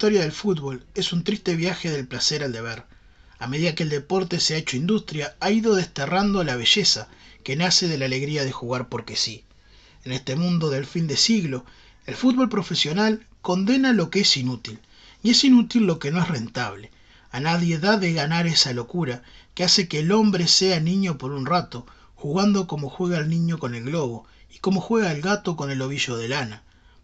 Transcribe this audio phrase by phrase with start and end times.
[0.00, 2.84] Historia del fútbol es un triste viaje del placer al deber.
[3.38, 7.08] A medida que el deporte se ha hecho industria, ha ido desterrando la belleza
[7.44, 9.44] que nace de la alegría de jugar porque sí.
[10.06, 11.66] En este mundo del fin de siglo,
[12.06, 14.78] el fútbol profesional condena lo que es inútil,
[15.22, 16.90] y es inútil lo que no es rentable.
[17.30, 19.22] A nadie da de ganar esa locura
[19.54, 23.58] que hace que el hombre sea niño por un rato, jugando como juega el niño
[23.58, 26.62] con el globo y como juega el gato con el ovillo de lana.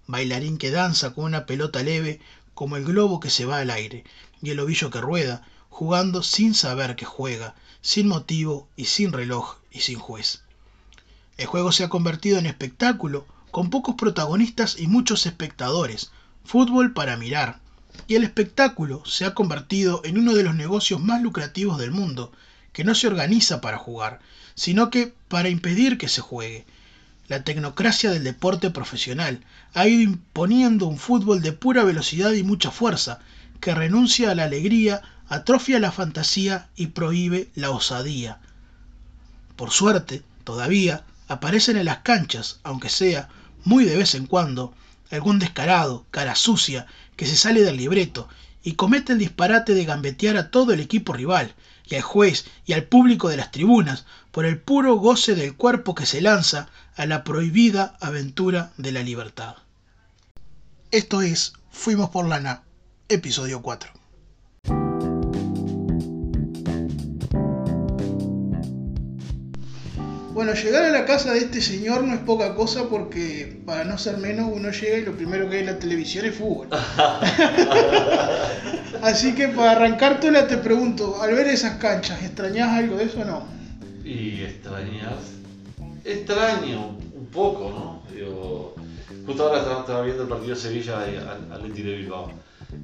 [0.09, 2.21] Bailarín que danza con una pelota leve
[2.56, 4.02] como el globo que se va al aire
[4.41, 9.56] y el ovillo que rueda, jugando sin saber que juega, sin motivo y sin reloj
[9.70, 10.42] y sin juez.
[11.37, 16.12] El juego se ha convertido en espectáculo, con pocos protagonistas y muchos espectadores,
[16.45, 17.60] fútbol para mirar,
[18.09, 22.32] y el espectáculo se ha convertido en uno de los negocios más lucrativos del mundo,
[22.73, 24.20] que no se organiza para jugar,
[24.54, 26.65] sino que para impedir que se juegue,
[27.29, 29.41] la tecnocracia del deporte profesional
[29.74, 33.19] ha ido imponiendo un fútbol de pura velocidad y mucha fuerza,
[33.60, 38.38] que renuncia a la alegría, atrofia la fantasía y prohíbe la osadía.
[39.57, 43.29] Por suerte, todavía, aparecen en las canchas, aunque sea
[43.65, 44.74] muy de vez en cuando,
[45.10, 48.29] algún descarado, cara sucia, que se sale del libreto
[48.63, 51.54] y comete el disparate de gambetear a todo el equipo rival,
[51.88, 55.95] y al juez y al público de las tribunas, por el puro goce del cuerpo
[55.95, 59.57] que se lanza a la prohibida aventura de la libertad.
[60.91, 62.63] Esto es Fuimos por Lana,
[63.11, 63.91] episodio 4.
[70.33, 73.99] Bueno, llegar a la casa de este señor no es poca cosa porque, para no
[73.99, 76.69] ser menos, uno llega y lo primero que hay en la televisión es fútbol.
[79.03, 83.21] Así que para arrancar toda te pregunto, al ver esas canchas, ¿extrañas algo de eso
[83.21, 83.47] o no?
[84.03, 85.35] Y extrañas.
[86.06, 87.97] Extraño un poco, ¿no?
[89.27, 91.00] justo ahora estaba, viendo el partido de Sevilla
[91.53, 92.31] al Leti de Bilbao.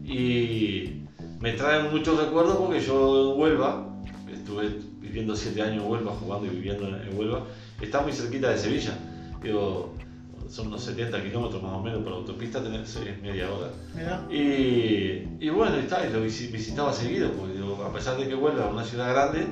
[0.04, 1.04] Y
[1.40, 3.86] me traen muchos recuerdos porque yo en Huelva,
[4.32, 7.44] estuve viviendo siete años en Huelva, jugando y viviendo en Huelva,
[7.80, 8.98] está muy cerquita de Sevilla.
[9.40, 9.94] Digo,
[10.48, 13.70] son unos 70 kilómetros más o menos, por autopista tenés, media hora.
[14.30, 18.84] Y, bueno, está, y lo visitaba seguido, porque a pesar de que Huelva es una
[18.84, 19.46] ciudad grande,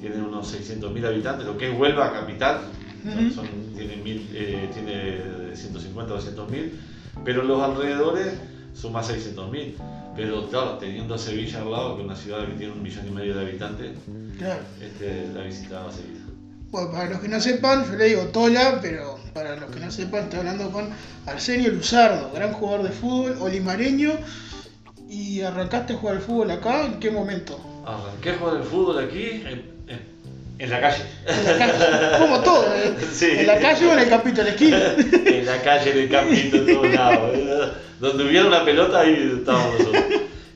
[0.00, 2.60] tiene unos 600.000 habitantes, lo que es Huelva capital,
[3.04, 6.70] tiene, mil, eh, tiene 150 o 200.000,
[7.24, 8.34] pero los alrededores
[8.74, 9.74] son más 600.000.
[10.16, 13.06] Pero claro, teniendo a Sevilla al lado, que es una ciudad que tiene un millón
[13.08, 13.90] y medio de habitantes,
[14.80, 16.24] este, la visitaba seguido.
[16.70, 19.90] Bueno, para los que no sepan, yo le digo Tola, pero para los que no
[19.90, 20.88] sepan, estoy hablando con
[21.26, 24.12] Arsenio Luzardo, gran jugador de fútbol, olimareño.
[25.08, 26.86] ¿Y arrancaste a jugar al fútbol acá?
[26.86, 27.60] ¿En qué momento?
[27.86, 29.73] Arranqué a jugar al fútbol aquí en,
[30.58, 31.02] la calle.
[31.26, 32.94] En la calle, como todo, ¿eh?
[33.40, 34.78] ¿En la calle o en el campito de la esquina?
[35.26, 37.72] en la calle, en el campito, en todos lados.
[38.00, 40.04] Donde hubiera una pelota, ahí estábamos nosotros.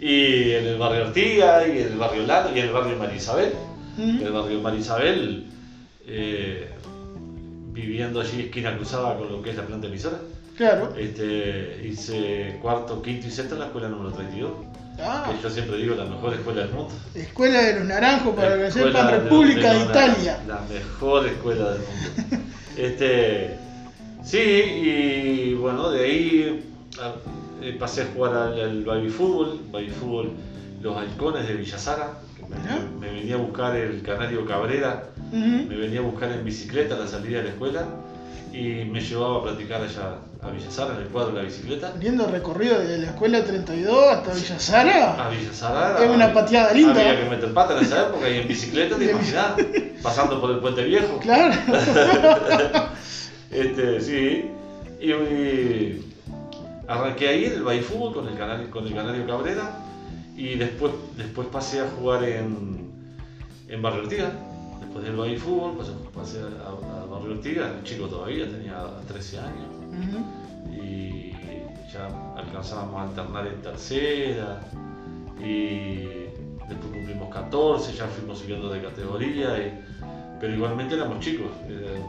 [0.00, 3.52] Y en el barrio Ortiga, y en el barrio Lado, y en el barrio Marisabel.
[3.98, 5.46] En el barrio Marisabel
[6.06, 6.70] eh,
[7.72, 10.18] viviendo allí esquina cruzada con lo que es la planta emisora.
[10.56, 10.94] Claro.
[10.96, 14.50] Este, hice cuarto, quinto y sexto en la escuela número 32.
[15.00, 15.30] Ah.
[15.30, 16.94] Que yo siempre digo la mejor escuela del mundo.
[17.14, 20.40] Escuela de los Naranjos, para que sepan, República de, Italia.
[20.46, 22.46] La mejor escuela del mundo.
[22.76, 23.58] este,
[24.24, 26.70] sí, y bueno, de ahí
[27.62, 30.32] eh, pasé a jugar al, al baby fútbol, baby fútbol,
[30.82, 32.18] los halcones de Villasara
[32.98, 37.06] me, venía a buscar el canario Cabrera, me venía a buscar en bicicleta a la
[37.06, 37.86] salida de la escuela
[38.52, 41.92] y me llevaba a practicar allá a Villasara en el cuadro de la bicicleta.
[41.98, 45.26] Viendo el recorrido de la escuela 32 hasta Villasara.
[45.26, 46.04] A Villasara.
[46.04, 47.00] Es una pateada linda.
[47.00, 49.54] Había que meter pata en esa época y en bicicleta, te imaginas,
[50.02, 51.18] pasando por el puente viejo.
[51.18, 51.54] Claro.
[53.50, 54.50] este, sí.
[55.00, 56.04] Y,
[56.88, 59.84] arranqué ahí en el Baifútbol con el, canario, con el Canario Cabrera
[60.36, 62.90] y después, después pasé a jugar en,
[63.68, 64.32] en Barrio Ortiga.
[64.80, 65.76] Después del baby fútbol,
[66.14, 69.68] pasé, a, Barrio Ortiga, chico todavía, tenía 13 años.
[70.70, 71.32] Y
[71.92, 74.60] ya alcanzábamos a alternar en tercera.
[75.40, 76.28] Y
[76.68, 79.74] después cumplimos 14, ya fuimos subiendo de categoría.
[80.40, 81.48] pero igualmente éramos chicos.
[81.68, 82.00] Eh,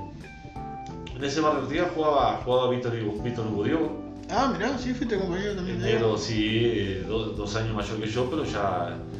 [1.16, 5.80] en ese Barrio Ortiga jugaba, jugaba Víctor, Víctor Hugo Ah, mirá, sí, fuiste compañero también.
[5.82, 9.20] Pero sí, dos, años mayor que yo, pero ya eh,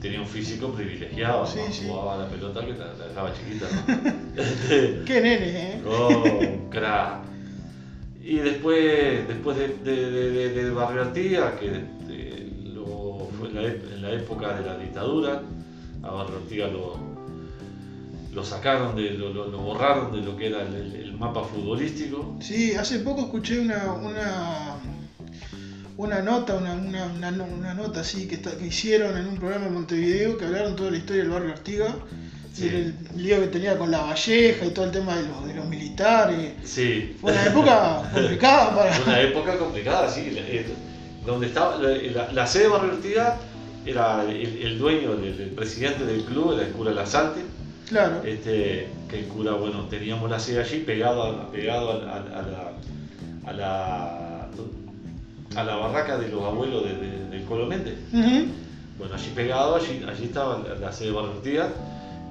[0.00, 1.46] tenía un físico privilegiado.
[1.46, 3.66] Sí, Jugaba la pelota que la, dejaba chiquita.
[5.06, 5.82] Qué nene, ¿eh?
[5.86, 7.20] Oh, crack.
[8.22, 11.84] Y después, después de, de, de, Barrio Artigas, que
[13.38, 15.42] fue en la, época de la dictadura,
[16.02, 16.96] a Barrio Artigas lo,
[18.32, 22.36] lo sacaron, de, lo, lo, borraron de lo que era el, mapa futbolístico.
[22.40, 24.76] Sí, hace poco escuché una, una,
[26.02, 29.36] una nota, una, una, una, no- una nota así que, está, que hicieron en un
[29.36, 31.94] programa en Montevideo que hablaron toda la historia del barrio Artiga.
[32.52, 32.66] Sí.
[32.66, 35.66] El, lío que tenía con la Valleja y todo el tema de los, de los
[35.66, 36.52] militares.
[36.64, 37.16] Sí.
[37.20, 38.98] Fue una época complicada para.
[39.06, 40.32] Una época complicada, sí.
[40.36, 40.66] Eh,
[41.24, 43.36] Donde estaba la, sede de Barrio Ortiga
[43.86, 47.40] era el, el dueño, del, el presidente del club, era el cura Lasalte.
[47.88, 48.22] Claro.
[48.24, 52.42] Este, que el cura, bueno, teníamos la sede allí pegado a, pegado a, a- a
[52.42, 52.72] la,
[53.46, 54.29] a, la,
[55.56, 57.96] a la barraca de los abuelos de, de- del Colo Méndez.
[58.12, 61.68] Bueno, allí pegado, allí, allí estaba la, la sede Ortiga,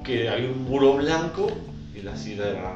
[0.04, 1.48] que había un muro blanco
[1.95, 2.74] y la sigla era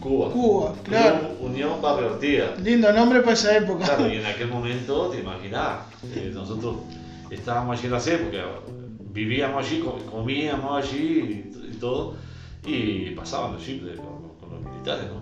[0.00, 0.30] Cuba.
[0.30, 1.36] Cuba, claro.
[1.40, 2.54] Unión Barrio Ortiga.
[2.62, 3.84] Lindo nombre para esa época.
[3.84, 5.80] Claro, y en aquel momento, te imaginás,
[6.14, 6.76] eh, nosotros
[7.30, 8.40] estábamos allí en la sede porque
[9.12, 10.98] vivíamos allí, co- comíamos allí
[11.54, 12.14] y, y todo,
[12.64, 13.62] y pasaban los
[14.40, 15.20] con los militares, ¿no?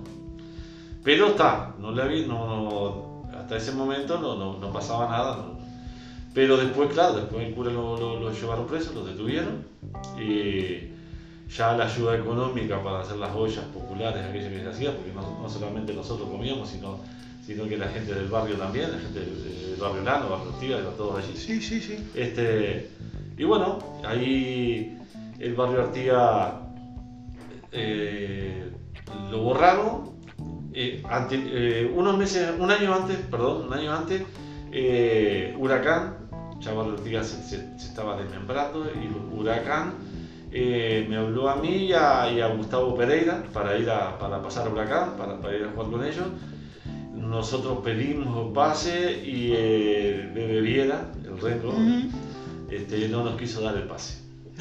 [1.03, 3.14] Pero está, no la vi, no, no-
[3.45, 5.55] hasta ese momento no, no, no pasaba nada, no.
[6.33, 9.65] Pero después, claro, después el cura lo, lo- lo llevaron preso, lo detuvieron,
[10.19, 10.89] y
[11.55, 15.41] ya la ayuda económica para hacer las ollas populares, aquellas que se hacían, porque no,
[15.43, 16.99] no solamente nosotros comíamos, sino,
[17.47, 20.53] sino que la gente del barrio también, la gente del, barrio Lano, barrio
[20.83, 21.37] iban todos allí.
[21.37, 21.99] Sí, sí, sí.
[22.15, 22.91] Este,
[23.37, 24.97] y bueno, ahí
[25.39, 26.63] el barrio Artiga
[27.71, 28.71] eh,
[29.31, 30.14] lo borraron.
[30.75, 34.23] Eh, ante- eh, unos meses, un año antes, perdón, un año antes,
[34.73, 36.17] eh, Huracán,
[36.61, 39.95] ya barrio Artiga se, se- se estaba desmembrando y Huracán
[41.09, 44.69] me habló a mí y a, y a Gustavo Pereira para ir a para pasar
[44.69, 46.27] a Huracán, para, para ir a jugar con ellos.
[47.13, 49.51] Nosotros pedimos pase y
[50.35, 51.73] Bebe Viera, el Rengo,
[52.71, 54.21] este, no nos quiso dar el pase.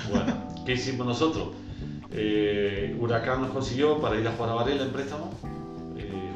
[0.10, 1.50] Bueno, ¿qué hicimos nosotros?
[3.00, 5.32] Huracán nos consiguió para ir a jugar a Varela en préstamo.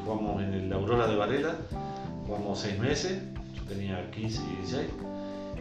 [0.08, 1.56] Jugamos en el Aurora de Varela,
[2.26, 3.20] jugamos seis meses,
[3.54, 4.88] yo tenía 15 y 16.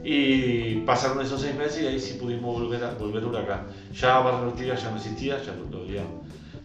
[0.05, 3.67] Y pasaron esos seis meses y ahí sí pudimos volver a, volver a Huracán.
[3.93, 6.07] Ya Barrio Ortiga ya no existía, ya lo, habían,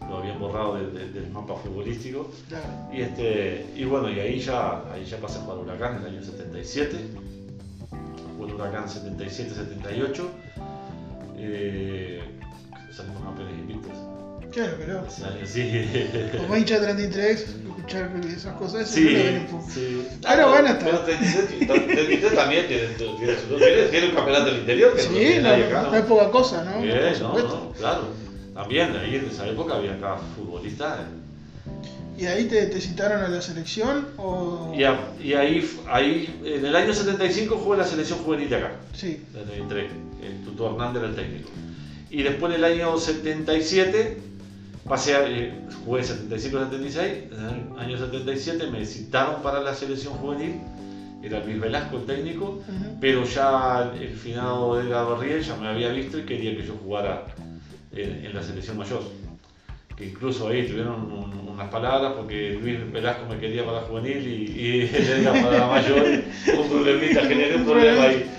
[0.08, 2.30] lo habían borrado del- del- del mapa futbolístico.
[2.48, 2.64] Claro.
[2.92, 6.96] Y, este, y bueno, y ahí ya, ahí ya pasé Huracán en el año 77.
[8.38, 10.22] Jugué el Huracán 77-78.
[11.38, 12.22] Eh,
[12.92, 13.92] salimos campeones invictos.
[14.52, 15.04] Claro, pero.
[15.46, 15.88] Sí.
[16.38, 17.56] Como hincha 33,
[17.86, 19.64] escuchar esas cosas, eso Sí, poco.
[19.72, 20.06] sí.
[20.22, 20.84] Pero bueno, está.
[20.84, 26.64] Pero 33, 33 también tiene, un campeonato del interior que Sí, no, es poca cosa,
[26.64, 26.80] ¿no?
[27.32, 28.02] No, claro.
[28.54, 31.00] También ahí en esa época había acá futbolistas.
[31.00, 31.02] eh.
[32.18, 34.08] ¿Y ahí te, te citaron a la selección?
[34.18, 34.72] O...
[34.76, 38.72] Y, a- y ahí, ahí, en el año 75 jugué la selección juvenil de acá.
[38.94, 39.90] Sí, la 33,
[40.22, 41.48] el Tuto Hernández era el técnico.
[42.10, 44.18] Y después en el año 77,
[44.88, 46.98] pasé eh, jugué 75-76,
[47.32, 50.60] en el año 77 me citaron para la selección juvenil,
[51.22, 52.60] era Luis Velasco el técnico,
[53.00, 57.26] pero ya el finado Edgar Barriel ya me había visto y quería que yo jugara
[57.92, 59.02] en, en la selección mayor.
[60.02, 64.26] Que incluso ahí tuvieron un- unas palabras porque Luis Velasco me quería para la juvenil
[64.26, 66.04] y, y Edgar para la mayor.
[66.58, 68.30] Un problemita, generé un problema ahí.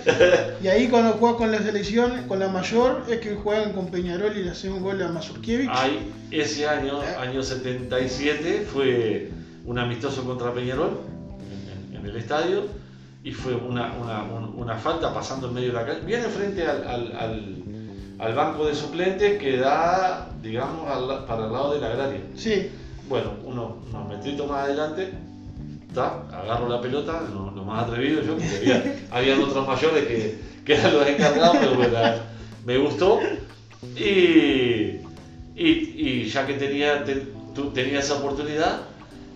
[0.62, 4.36] Y ahí cuando juegas con la selección, con la mayor, es que juegan con Peñarol
[4.38, 5.70] y le hacen un gol a Mazurkiewicz.
[5.72, 9.30] Ahí, ese año, año 77, fue
[9.66, 11.00] un amistoso contra Peñarol
[11.50, 12.66] en, en- en el estadio
[13.24, 16.64] y fue una, una- un- una falta pasando en medio de la calle, bien enfrente
[16.68, 17.56] al, al- al-
[18.20, 22.22] al banco de suplentes que da, digamos, al para el lado de la agraria.
[22.36, 22.70] Sí,
[23.10, 25.10] Bueno, uno, unos metritos más adelante,
[25.94, 30.38] ta, agarro la pelota, lo, lo más atrevido yo, porque había, habían otros mayores que,
[30.66, 31.98] que eran los encargados, pero bueno,
[32.66, 33.20] me gustó.
[33.96, 34.98] Y,
[35.56, 37.24] y, y ya que tenía, te-
[37.54, 38.82] tú- tenía esa oportunidad,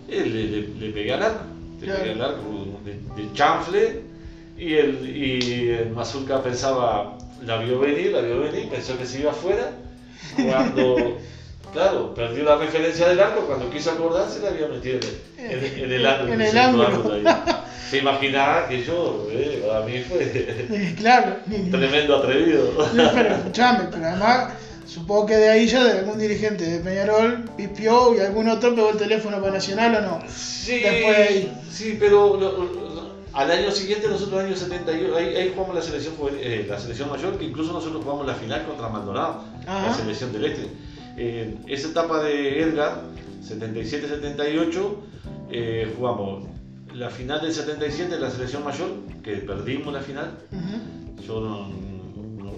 [0.08, 1.44] eh, le, le- le pegué al arco,
[1.80, 2.00] le Claro.
[2.02, 2.42] pegué al arco
[2.84, 4.00] de, de chanfle,
[4.58, 9.20] y el, y el Mazurka pensaba, la vio venir, la vio venir, pensó que se
[9.20, 9.70] iba afuera,
[10.34, 11.18] cuando,
[11.72, 14.98] claro, perdió la referencia del arco, cuando quiso acordarse la había metido
[15.38, 16.32] en, en- en el ángulo.
[16.32, 17.14] En el centro ángulo.
[17.14, 17.24] ahí.
[17.90, 21.36] Se imaginaba que yo, eh, para mí fue claro.
[21.70, 22.72] Tremendo atrevido.
[22.94, 24.52] Pero escuchame, pero además,
[24.86, 28.90] supongo que de ahí ya de algún dirigente de Peñarol pispió y algún otro pegó
[28.90, 30.20] el teléfono para Nacional o no.
[30.30, 32.97] Sí, Después- sí, pero lo-
[33.32, 37.10] al año siguiente, nosotros el año 71, ahí, ahí jugamos la selección, eh, la selección
[37.10, 39.94] mayor, que incluso nosotros jugamos la final contra Maldonado, la Ajá.
[39.94, 40.66] selección del Este.
[41.16, 43.02] Eh, esa etapa de Edgar,
[43.42, 44.94] 77-78,
[45.50, 46.44] eh, jugamos
[46.94, 48.88] la final del 77 la selección mayor,
[49.22, 50.30] que perdimos la final.
[50.52, 51.22] Ujú.
[51.26, 51.68] Yo no,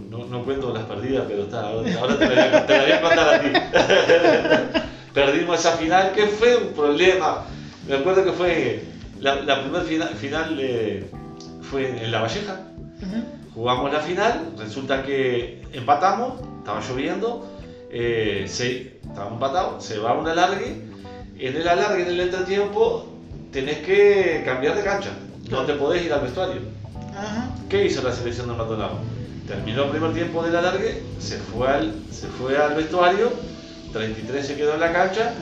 [0.09, 3.35] no, no- cuento las perdidas, pero está, ahora te la, te la voy a contar
[3.35, 3.49] a ti.
[5.15, 7.45] Perdimos esa final, que fue un problema.
[7.89, 8.85] Me acuerdo que fue
[9.19, 11.11] la, la primera final, final de,
[11.63, 12.61] fue en La Valleja.
[13.55, 17.49] Jugamos la final, resulta que empatamos, estaba lloviendo,
[17.91, 20.89] eh, se, estábamos empatados, se va un alargue.
[21.39, 23.07] En el alargue, en el entretiempo,
[23.51, 25.11] tenés que cambiar de cancha.
[25.51, 26.61] No te podés ir al vestuario.
[27.17, 27.51] Ajá.
[27.69, 28.99] ¿Qué hizo la selección de Maldonado?
[29.47, 33.33] Terminó el primer tiempo del alargue, se fue al, se fue al vestuario,
[33.93, 35.33] 33 se quedó en la cancha.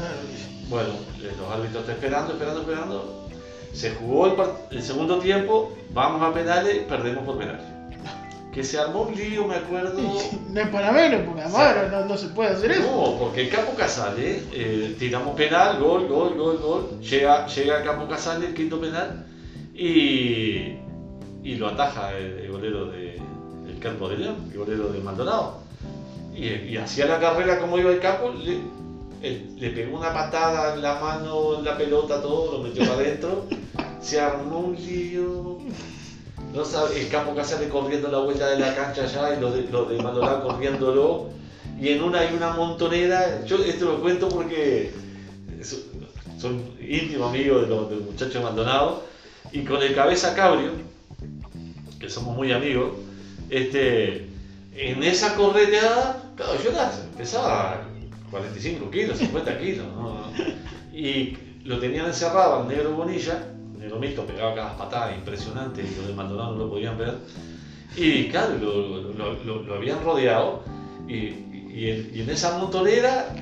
[0.69, 0.89] Bueno,
[1.21, 3.28] eh, los árbitros están esperando, esperando, esperando.
[3.73, 4.37] Se jugó
[4.71, 7.63] el, segundo tiempo, vamos a penales, perdemos por penales.
[8.53, 10.01] Que se armó un lío, me acuerdo.
[10.49, 12.83] No es para menos, porque amaro, no, no se puede hacer eso.
[12.91, 17.01] No, porque el Capo Casale, eh, tiramos penal, gol, gol, gol, gol.
[17.01, 19.27] Llega, llega Capo Casale, el quinto penal,
[19.75, 20.79] y,
[21.45, 23.21] y lo ataja el, el golero de
[23.69, 25.59] el Campo de León, el golero de Maldonado.
[26.35, 28.59] Y, y hacía la carrera como iba el Capo, le,
[29.23, 33.47] le pegó una patada en la mano, en la pelota, todo, lo metió para adentro.
[34.01, 35.59] Se armó un lío.
[36.95, 39.99] El Capo Casale corriendo la vuelta de la cancha allá y los de, los de
[40.43, 41.29] corriéndolo
[41.81, 43.45] y en una hay una montonera.
[43.45, 44.93] Yo esto lo cuento porque
[45.63, 45.77] so-
[46.41, 49.05] son íntimos amigos de los, de los muchachos Maldonado
[49.53, 50.73] y con el cabeza cabrio,
[52.01, 52.93] que somos muy amigos,
[53.51, 54.27] este,
[54.75, 57.83] en esa correteada, claro, yo la- pesaba
[58.31, 59.87] 45 kilos, 50 kilos,
[60.93, 65.95] y lo tenían encerrado al negro Bonilla, el negro mixto pegaba cada patada impresionante y
[65.97, 67.15] los de Maldonado no lo podían ver.
[67.97, 70.63] Y claro, lo, lo- lo- habían rodeado
[71.09, 71.13] y,
[71.75, 73.35] y en, esa montonera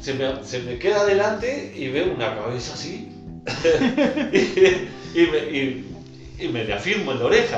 [0.00, 3.08] se me, se me queda adelante y veo una cabeza así
[5.14, 7.56] y, me, y- me le afirmo en la oreja.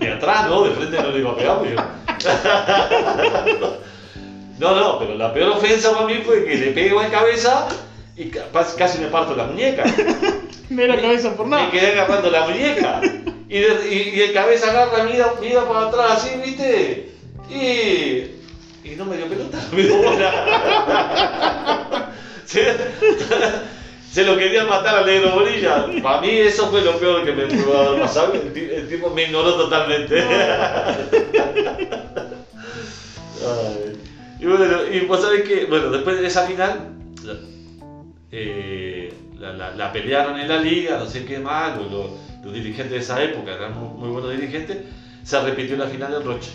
[0.00, 0.64] De atrás, ¿no?
[0.64, 1.62] De frente no le iba a pegar.
[1.64, 1.76] yo-
[4.58, 7.66] No, no, pero la peor ofensa para mí fue que le pego en cabeza
[8.16, 8.46] y ca-
[8.78, 9.84] casi me parto la muñeca.
[10.70, 11.64] No era cabeza por nada.
[11.64, 13.00] Me quedé agarrando la muñeca.
[13.48, 17.10] Y, de- y- el cabeza agarra, mira, mira para atrás así, ¿viste?
[17.50, 17.58] Y,
[18.88, 22.10] y no me dio pelota, no me dio bola.
[22.46, 22.64] se,
[24.12, 25.86] se lo querían matar al negro bolilla.
[26.02, 28.32] Para mí eso fue lo peor que me pudo haber pasado.
[28.34, 30.22] El, el tipo me ignoró totalmente.
[33.42, 33.93] Ay.
[34.44, 34.76] Y bueno,
[35.08, 36.90] vos sabés que, bueno, después de esa final,
[38.30, 43.22] eh, la, la- pelearon en la liga, no sé qué más, los, dirigentes de esa
[43.24, 44.76] época eran muy, buenos dirigentes,
[45.22, 46.50] se repitió la final en Rocha.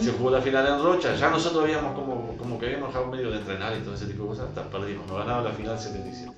[0.00, 3.30] Se jugó la final en Rocha, ya nosotros habíamos como, como que habíamos dejado medio
[3.30, 6.32] de entrenar y todo ese tipo de cosas, hasta perdimos, nos ganaron la final 77,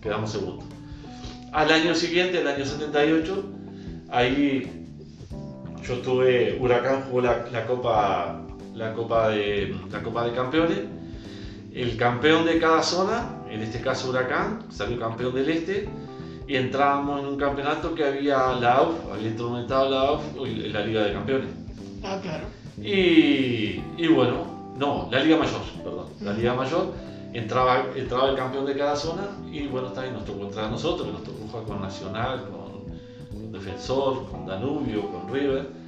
[0.00, 0.64] quedamos segundos.
[1.50, 3.44] Al año siguiente, el año 78,
[4.08, 4.86] ahí
[5.82, 8.41] yo estuve, Huracán jugó la Copa,
[8.74, 10.78] la, Copa de, la Copa de Campeones,
[11.74, 15.88] el campeón de cada zona, en este caso Huracán, salió campeón del Este,
[16.46, 21.04] y entrábamos en un campeonato que había la AUF, había instrumentado la AUF la Liga
[21.04, 21.48] de Campeones.
[22.02, 22.44] Ah, claro.
[22.78, 26.06] Y, y bueno, no, la Liga Mayor, perdón.
[26.20, 26.92] La Liga Mayor
[27.32, 30.70] entraba, entraba el campeón de cada zona y bueno, está ahí nos tocó entrar a
[30.70, 32.82] nosotros, nos tocó jugar con Nacional, con,
[33.30, 35.81] con Defensor, con Danubio, con River.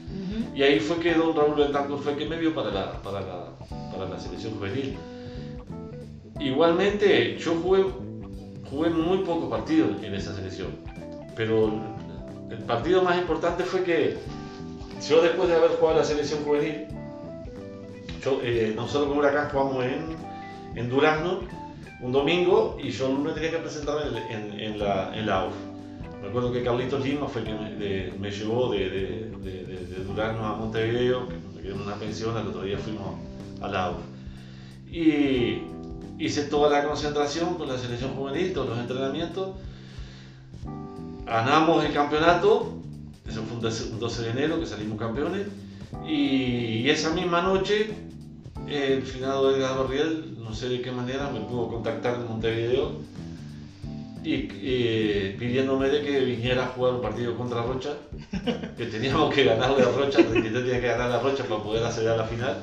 [0.55, 3.45] Y ahí fue que don Raúl Bentancur fue que me vio para la, para la,
[3.93, 4.97] para la selección juvenil.
[6.41, 7.85] Igualmente, yo jugué,
[8.69, 10.69] jugué muy pocos partidos en esa selección,
[11.37, 11.73] pero
[12.51, 14.17] el partido más importante fue que
[15.09, 16.87] yo después de haber jugado la selección juvenil,
[18.25, 20.17] yo, eh, nosotros con Huracán jugamos en,
[20.77, 21.41] en Durazno
[22.01, 25.49] un domingo y yo el tenía que presentarme en, en- la, en la.
[26.25, 31.29] Me acuerdo que Carlitos Lima fue el que me, llevó de, de, Durazno a Montevideo,
[31.29, 33.17] que me quedé una pensión, al otro día fuimos
[33.61, 33.99] a la AUF.
[34.91, 35.65] Y
[36.19, 39.51] hice toda la concentración con la selección juvenil, todos los entrenamientos.
[41.27, 42.73] Ganamos el campeonato,
[43.29, 45.47] eso fue un 12 un 12 de enero que salimos campeones.
[46.09, 47.91] Y esa misma noche,
[48.67, 52.93] el finado Edgar Barriel, no sé de qué manera, me pudo contactar en Montevideo
[54.25, 57.91] y eh, pidiéndome de que viniera a jugar un partido contra Rocha,
[58.77, 62.09] que teníamos que ganarle a Rocha, 33 tenía que ganar a Rocha para poder acceder
[62.11, 62.63] a la final.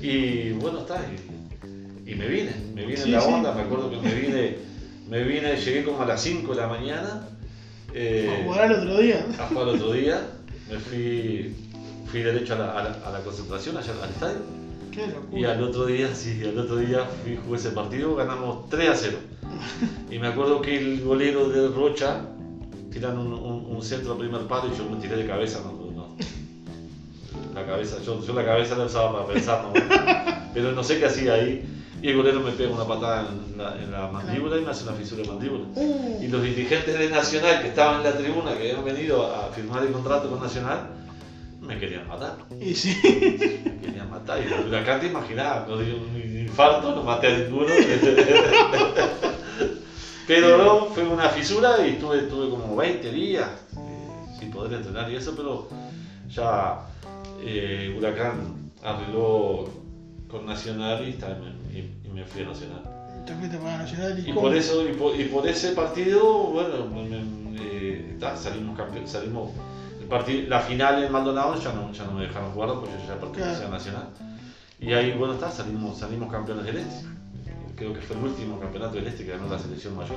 [0.00, 3.28] Y bueno, está, y, y me vine, me vine Sí, en la sí.
[3.32, 4.56] onda, me acuerdo que me vine,
[5.08, 7.28] me vine, llegué como a las 5 de la mañana.
[7.94, 9.24] eh, A jugar al otro día.
[9.38, 10.20] a jugar el otro día,
[10.68, 11.54] me fui,
[12.06, 14.38] fui derecho a la, a la- a la concentración, allá al estadio,
[14.90, 15.06] Qué
[15.38, 18.94] y al otro día, sí, al otro día fui, jugué ese partido, ganamos 3 a
[18.94, 19.18] 0.
[20.10, 22.20] Y me acuerdo que el golero de Rocha
[22.92, 25.72] tiran un, un- un centro a primer palo y yo me tiré de cabeza, no,
[25.90, 26.16] no.
[27.54, 29.72] La cabeza, yo, yo la cabeza la usaba para pensar, ¿no?
[30.54, 31.64] pero no sé qué hacía ahí.
[32.02, 34.84] y el golero me pega una patada en la, en la mandíbula y me hace
[34.84, 35.64] una fisura de mandíbula.
[35.74, 39.48] Uh, Y los dirigentes de Nacional que estaban en la tribuna, que habían venido a
[39.48, 40.88] firmar el contrato con Nacional,
[41.60, 42.36] me querían matar.
[42.60, 42.98] y sí.
[43.02, 44.38] Me querían matar.
[44.42, 47.66] Y huracán te imaginaba, no dio un infarto, no maté a ninguno.
[50.26, 55.10] Pero no, fue una fisura y estuve, estuve como 20 días eh, sin poder entrenar
[55.10, 55.68] y eso, pero
[56.28, 56.80] ya
[57.40, 59.68] eh, Huracán arregló
[60.30, 61.36] con Nacional y, está-
[61.72, 62.82] y- y me fui a Nacional.
[63.78, 68.36] Nacional y, por eso, y por, y por ese partido, bueno, me- me- eh, ta,
[68.36, 69.50] salimos campeones, salimos
[70.00, 73.06] el partido, la final en Maldonado ya no, ya no me dejaron jugar porque yo
[73.14, 73.68] ya pertenecía Claro.
[73.68, 74.08] a Nacional.
[74.80, 77.06] Y ahí, bueno, está, salimos, salimos campeones del Este.
[77.82, 80.16] Creo que fue el último campeonato del Este que ganó la selección mayor.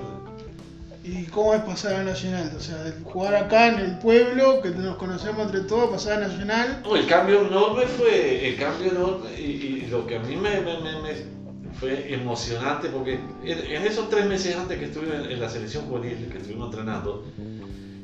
[1.03, 2.51] ¿Y cómo es pasar a Nacional?
[2.55, 6.81] O sea, jugar acá en el pueblo, que nos conocemos entre todos, pasar a Nacional.
[6.83, 9.41] No, el cambio enorme fue, el cambio enorme, y,
[9.83, 11.35] y lo que a mí me, me- me- me-
[11.79, 15.85] fue emocionante, porque en, en esos tres meses antes que estuve en, en la selección
[15.87, 17.25] juvenil, que estuvimos entrenando,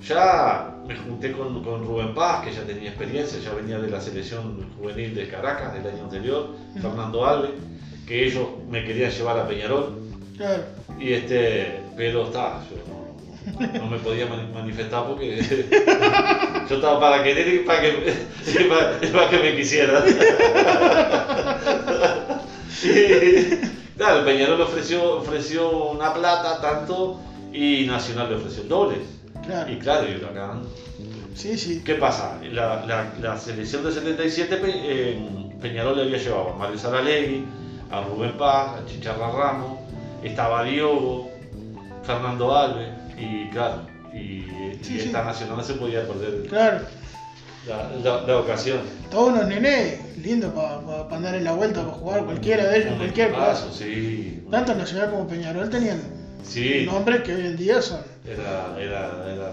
[0.08, 4.02] ya me junté con, con Rubén Paz, que ya tenía experiencia, ya venía de la
[4.02, 6.50] selección juvenil de Caracas del año anterior.
[6.82, 7.52] Fernando Alves,
[8.08, 10.00] que ellos me querían llevar a Peñarol,
[10.38, 10.64] Claro.
[11.00, 15.42] y este, pero está, yo no, no me podía mani- manifestar porque
[16.70, 18.14] yo estaba para querer y para que,
[18.48, 20.04] y para, y para que me quisieran.
[23.98, 27.20] Claro, Peñarol ofreció, ofreció una plata tanto
[27.54, 28.96] y Nacional le ofreció el doble.
[29.46, 29.72] Claro.
[29.72, 30.64] Y claro, y Huracán.
[31.36, 31.82] Sí, sí.
[31.84, 32.40] ¿Qué pasa?
[32.52, 35.20] La, la, la selección de 77, Pe- eh,
[35.62, 37.46] Peñarol le había llevado a Mario Saralegui,
[37.90, 39.80] a Rubén Paz, a Chicharra Ramos,
[40.24, 41.30] estaba Diogo,
[42.04, 46.82] Fernando Alves, y claro, y, y Sí, esta Nacional no se podía perder Claro.
[47.68, 48.80] la, la- la ocasión.
[49.10, 52.98] Todos unos nenes lindos para andar en la vuelta, para jugar cualquiera de ellos, Un
[52.98, 53.68] cualquier cosa.
[53.72, 54.44] sí.
[54.52, 56.02] Tanto Nacional como Peñarol tenían
[56.44, 56.84] Sí.
[56.86, 58.00] nombres que hoy en día son.
[58.26, 59.52] Era, era, era.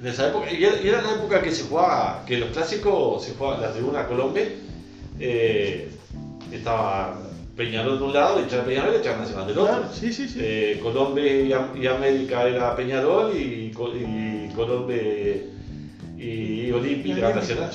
[0.00, 3.24] De esa época, y era, y era la época que se jugaba, que los clásicos
[3.24, 4.44] se jugaban la tribuna Colombia,
[5.18, 5.88] eh,
[6.52, 7.18] estaba
[7.56, 9.72] Peñarol de un lado, echaba Peñarol y echaba Nacional del otro.
[9.78, 10.38] Claro, sí, sí, sí.
[10.40, 14.96] Eh, Colombia y, Am- y América era Peñarol y, Co- y Colombia
[16.18, 17.70] y, Olimpia era Nacional.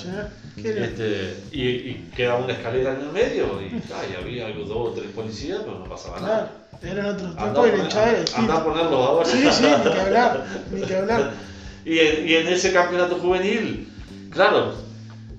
[0.57, 4.89] Este, y, y quedaba una escalera en el medio y, ah, y había algo, dos
[4.89, 6.51] o tres policías, pero no pasaba Claro, nada.
[6.83, 9.25] Eran otros tiempos y la hinchada andá a ponerlos ahora.
[9.29, 11.31] Sí, sí, ni que hablar, ni que hablar.
[11.83, 13.89] Y en, y en ese campeonato juvenil,
[14.29, 14.73] claro,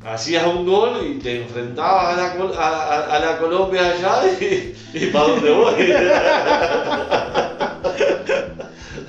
[0.05, 4.75] hacías un gol y te enfrentabas a la, a, a- a la Colombia allá y,
[4.93, 5.75] y para dónde voy.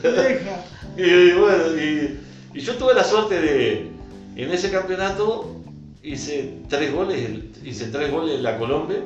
[0.04, 0.64] Deja.
[0.98, 2.20] y, bueno, y,
[2.54, 3.88] y yo tuve la suerte de,
[4.36, 5.56] en ese campeonato
[6.04, 7.30] hice tres goles,
[7.64, 8.98] hice tres goles en la Colombia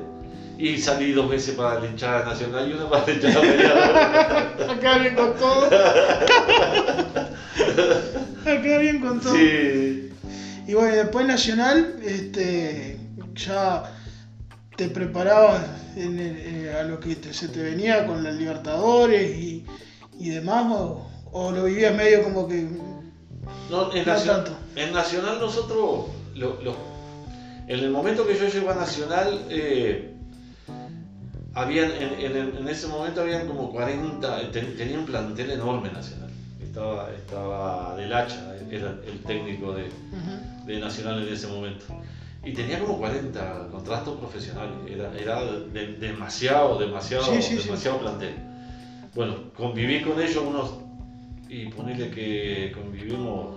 [0.58, 4.70] y salí dos veces para la hinchada nacional y una para la hinchada Peñarol.
[4.78, 5.70] Acá bien con todo.
[8.46, 9.36] Acá bien con todo.
[9.36, 10.10] Sí.
[10.68, 12.98] Y bueno, después Nacional, este,
[13.36, 13.84] ya
[14.76, 15.62] te preparabas
[15.96, 19.66] en el- a lo que te- se te venía con las Libertadores y,
[20.20, 22.68] y demás, o, o lo vivías medio como que.
[23.70, 24.58] No, en, No Nacional, tanto.
[24.76, 26.98] en Nacional nosotros, lo- lo-
[27.68, 30.14] en el momento que yo llego a Nacional, eh,
[31.58, 36.30] habían, en, en- en ese momento habían como 40, ten- tenía un plantel enorme Nacional.
[36.62, 40.66] Estaba, estaba Del Hacha, era el técnico de, Ujú.
[40.68, 41.86] de Nacional en ese momento.
[42.46, 47.64] Y tenía como 40 contratos profesionales, era, era de- demasiado, demasiado, Sí, sí, sí.
[47.66, 48.36] demasiado plantel.
[49.16, 50.74] Bueno, conviví con ellos unos,
[51.50, 53.56] y ponerle que convivimos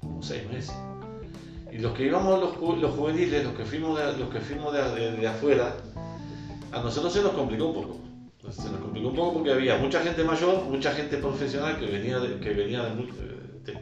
[0.00, 0.72] como seis meses.
[1.72, 4.82] Y los que íbamos los, los juveniles, los que fuimos, de, los que fuimos de,
[4.94, 5.74] de- de afuera,
[6.72, 8.00] a nosotros se nos complicó un poco.
[8.50, 12.18] Se nos complicó un poco porque había mucha gente mayor, mucha gente profesional que venía
[12.18, 13.04] de, que venía de, eh,
[13.64, 13.78] de-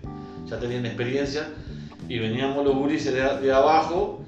[0.49, 1.49] ya tenían experiencia
[2.09, 4.25] y veníamos los gurises de, abajo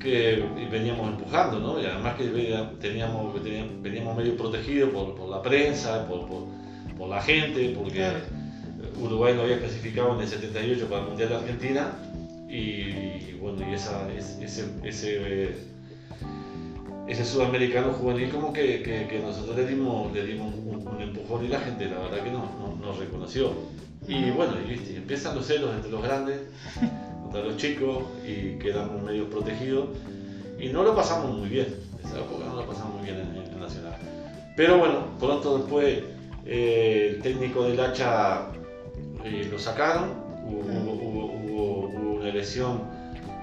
[0.00, 1.80] que y veníamos empujando, ¿no?
[1.80, 2.24] Y además que
[2.80, 3.32] teníamos,
[3.82, 6.44] veníamos medio protegidos por, por la prensa, por, por,
[6.98, 8.10] por la gente, porque.
[9.00, 11.92] Uruguay no había clasificado en el 78 para el Mundial de Argentina
[12.48, 15.56] y, bueno, y esa, es- ese, ese,
[17.06, 21.44] ese sudamericano juvenil como que, que- que nosotros le dimos, le dimos un, un empujón
[21.44, 23.52] y la gente la verdad que nos no, nos reconoció.
[24.08, 26.40] Y bueno, y, empiezan los celos entre los grandes
[27.22, 29.88] contra los chicos y quedamos medio protegidos.
[30.58, 31.66] Y no lo pasamos muy bien,
[32.04, 33.96] esa época no lo pasamos muy bien en, en Nacional.
[34.56, 35.98] Pero bueno, pronto después
[36.46, 38.46] eh, el técnico del hacha
[39.24, 40.10] eh, lo sacaron,
[40.46, 42.82] hubo, hubo- hubo- hubo- hubo una elección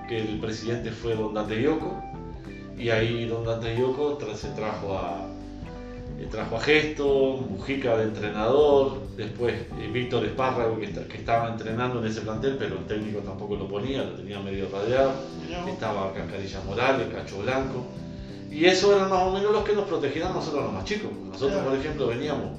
[0.07, 2.01] que el presidente fue Don Dante Yoko
[2.81, 5.27] y ahí Don Dante Yoko se trajo a,
[6.19, 11.99] eh, trajo a Gesto, Mujica de entrenador, después eh, Víctor Espárrago que, que estaba entrenando
[11.99, 15.11] en ese plantel, pero el técnico tampoco lo ponía, lo tenía medio radiado.
[15.67, 17.85] Estaba Cascarilla Morales, Cacho Blanco.
[18.49, 21.11] Y eso eran más o menos los que nos protegían nosotros los más chicos.
[21.31, 22.57] Nosotros, por ejemplo, veníamos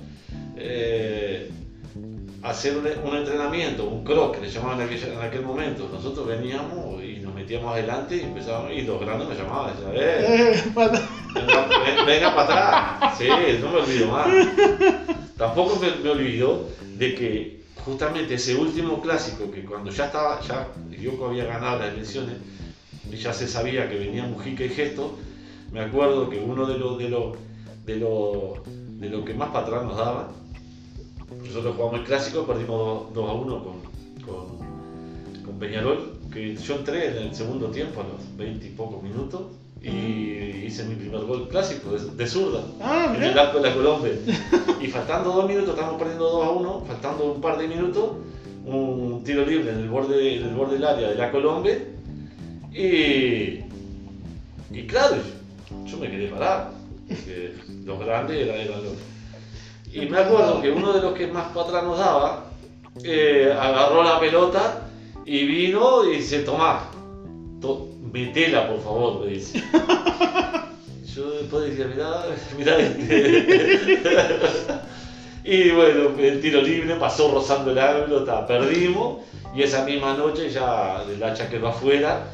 [0.57, 1.51] eh,
[2.43, 5.89] a hacer un, un entrenamiento, un croc que le llamaban en aquel, en aquel momento.
[5.93, 7.12] Nosotros veníamos y
[7.43, 12.07] metíamos adelante y empezábamos, y los grandes me llamaban, decían, eh, Eh, pata- venga, ven-
[12.07, 13.19] venga para atrás.
[13.19, 13.27] Sí,
[13.61, 14.29] no me olvido más.
[15.37, 20.69] Tampoco me, me olvido de que justamente ese último clásico, que cuando ya estaba, ya
[21.01, 22.37] Yoko había ganado las elecciones,
[23.11, 25.19] y ya se sabía que venía Mujica y Gesto,
[25.73, 27.37] me acuerdo que uno de los de los
[27.87, 28.63] de los
[29.01, 30.29] de lo que más para atrás nos daba,
[31.45, 33.81] nosotros jugamos el clásico, perdimos 2 a 1 con,
[34.25, 39.03] con, con Peñarol, que yo entré en el segundo tiempo a los 20 y pocos
[39.03, 39.43] minutos
[39.83, 43.75] y hice mi primer gol clásico de, de zurda Ah, en el arco de la
[43.75, 44.13] Colombia.
[44.81, 48.11] Y faltando dos minutos, estamos perdiendo 2 a 1, faltando un par de minutos,
[48.65, 51.79] un tiro libre en el borde, en el borde del área de la Colombia.
[52.73, 53.61] Y,
[54.71, 56.71] y claro, yo, yo me quedé parado,
[57.09, 58.95] porque los grandes eran, eran los.
[59.93, 62.47] Y me acuerdo que uno de los que más para atrás nos daba,
[63.03, 64.89] eh, agarró la pelota
[65.27, 66.91] y vino y dice, tomá,
[67.61, 69.63] to- metela por favor, me dice.
[71.15, 72.25] Yo después decía, mirá,
[72.57, 74.01] mirá este.
[75.45, 79.21] y bueno, el tiro libre pasó rozando el ángulo, ta, perdimos.
[79.55, 82.25] Y esa misma noche ya el hacha quedó afuera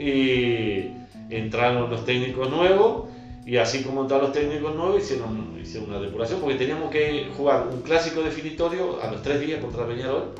[0.00, 0.90] y
[1.30, 3.04] entraron los técnicos nuevos.
[3.46, 7.68] Y así como entraron los técnicos nuevos, hicieron, hicieron una depuración porque teníamos que jugar
[7.72, 10.32] un clásico definitorio a los tres días contra Peñarol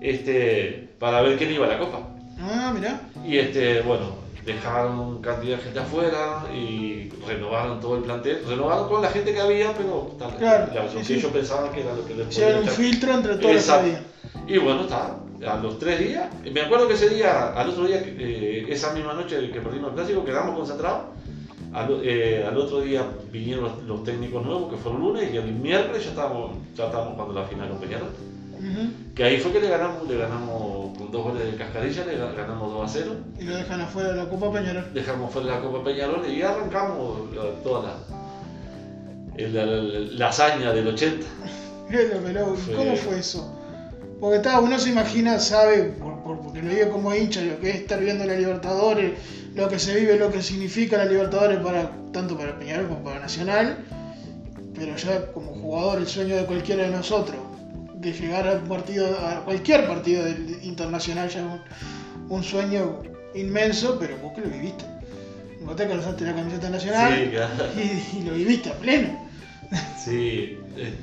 [0.00, 1.98] este, para ver quién iba a la copa.
[2.40, 3.00] Ah, mirá.
[3.26, 4.06] Y este, bueno,
[4.46, 8.38] dejaron cantidad de gente afuera y renovaron todo el plantel.
[8.48, 11.14] Renovaron con la gente que había, pero tal, Claro, la- lo sí, que sí.
[11.14, 12.74] ellos pensaban que era lo que les Hicieron un echar.
[12.76, 14.02] filtro entre todos los que había.
[14.46, 15.16] Y bueno, está.
[15.44, 19.12] A los tres días, me acuerdo que ese día, al otro día, eh, esa misma
[19.14, 21.00] noche que perdimos el clásico, quedamos concentrados.
[21.72, 25.36] Al, eh, al otro día vinieron los, los técnicos nuevos, que fue el lunes, y
[25.38, 28.10] el miércoles ya estábamos, ya estábamos jugando la final con Peñarol.
[28.62, 29.14] Ujú.
[29.14, 32.34] Que ahí fue que le ganamos, le ganamos con dos goles de cascarilla, le ga-
[32.36, 33.16] ganamos 2 a 0.
[33.40, 34.86] Y lo dejan afuera de la Copa Peñarol.
[34.94, 37.96] dejamos fuera la Copa Peñarol y arrancamos la- toda
[39.36, 41.26] la, la, la- la hazaña del 80.
[41.88, 43.58] Pero, pero, Fue- ¿cómo fue eso?
[44.20, 47.70] Porque está, uno se imagina, sabe, por, por- porque lo vive como hincha, lo que
[47.70, 49.18] es estar viendo la Libertadores,
[49.56, 53.18] lo que se vive, lo que significa la Libertadores para tanto para Peñarol como para
[53.18, 53.78] Nacional,
[54.74, 57.36] pero ya como jugador el sueño de cualquiera de nosotros,
[58.02, 61.60] de llegar a un partido, a cualquier partido del- internacional ya es un,
[62.36, 62.98] un sueño
[63.34, 64.84] inmenso, pero vos que lo viviste.
[65.64, 67.54] Vos te calzaste la camiseta nacional Sí, claro.
[67.76, 69.08] y, y lo viviste a pleno.
[69.96, 70.94] Sí, eh,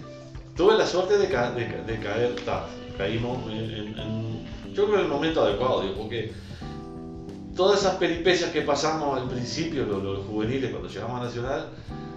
[0.55, 2.65] tuve la suerte de, ca- de ca- de caer, ta,
[2.97, 6.31] caímos en, en- en- yo creo en el momento adecuado, digo, porque
[7.55, 11.67] todas esas peripecias que pasamos al principio, los, los juveniles, cuando llegamos a Nacional,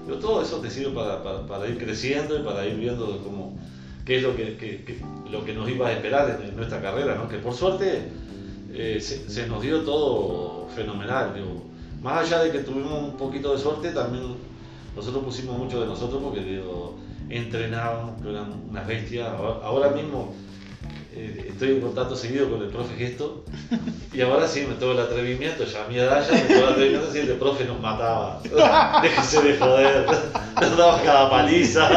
[0.06, 3.56] pero todo eso te sirve para, para- para ir creciendo y para ir viendo cómo,
[4.04, 4.98] qué es lo que, que- que-
[5.30, 7.28] lo que nos iba a esperar en, nuestra carrera, ¿no?
[7.28, 8.02] que por suerte
[8.74, 11.34] eh, se, nos dio todo fenomenal.
[12.02, 14.24] Más allá de que tuvimos un poquito de suerte, también
[14.96, 16.96] nosotros pusimos mucho de nosotros porque digo,
[17.30, 19.28] entrenábamos, que eran unas bestias.
[19.28, 20.34] Ahora mismo
[21.14, 23.44] eh, estoy en contacto seguido con el profe Gesto
[24.12, 26.72] y ahora sí me tomo el atrevimiento, ya a mi edad ya me tomo el
[26.72, 28.40] atrevimiento si el profe nos mataba.
[29.02, 30.06] Déjese de joder,
[30.60, 31.88] nos daba cada paliza.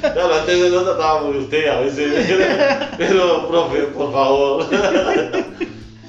[0.00, 2.36] Claro, antes de nota estaba muy usted a veces,
[2.98, 4.66] pero profe, por favor.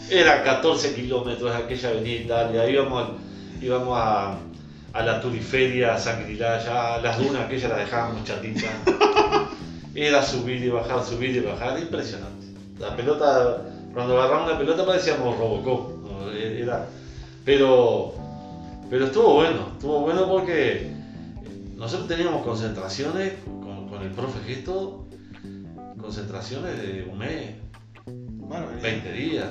[0.10, 3.10] Era 14 kilómetros aquella avenida Italia, íbamos,
[3.62, 4.38] íbamos a,
[4.94, 8.72] a la turiferia, a Sanguilaya, las dunas aquellas las dejábamos chatitas.
[9.95, 12.47] Era subir y bajar, subir y bajar, impresionante.
[12.79, 13.62] La pelota,
[13.93, 16.31] cuando agarramos la pelota parecíamos Robocop, ¿no?
[16.31, 16.86] era,
[17.45, 18.13] pero,
[18.89, 20.91] pero estuvo bueno, estuvo bueno porque
[21.77, 25.05] nosotros teníamos concentraciones con, con el profe Gesto,
[25.99, 27.55] concentraciones de un mes,
[28.05, 29.47] Bueno, 20 días.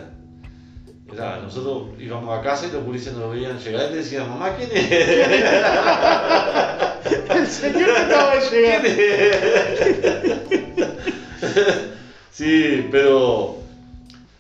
[1.13, 4.71] Era, nosotros íbamos a casa y los gurises nos veían llegar y decían, mamá, ¿quién
[4.73, 4.91] es?
[7.35, 8.83] el señor que acaba de llegar.
[12.33, 13.57] sí, pero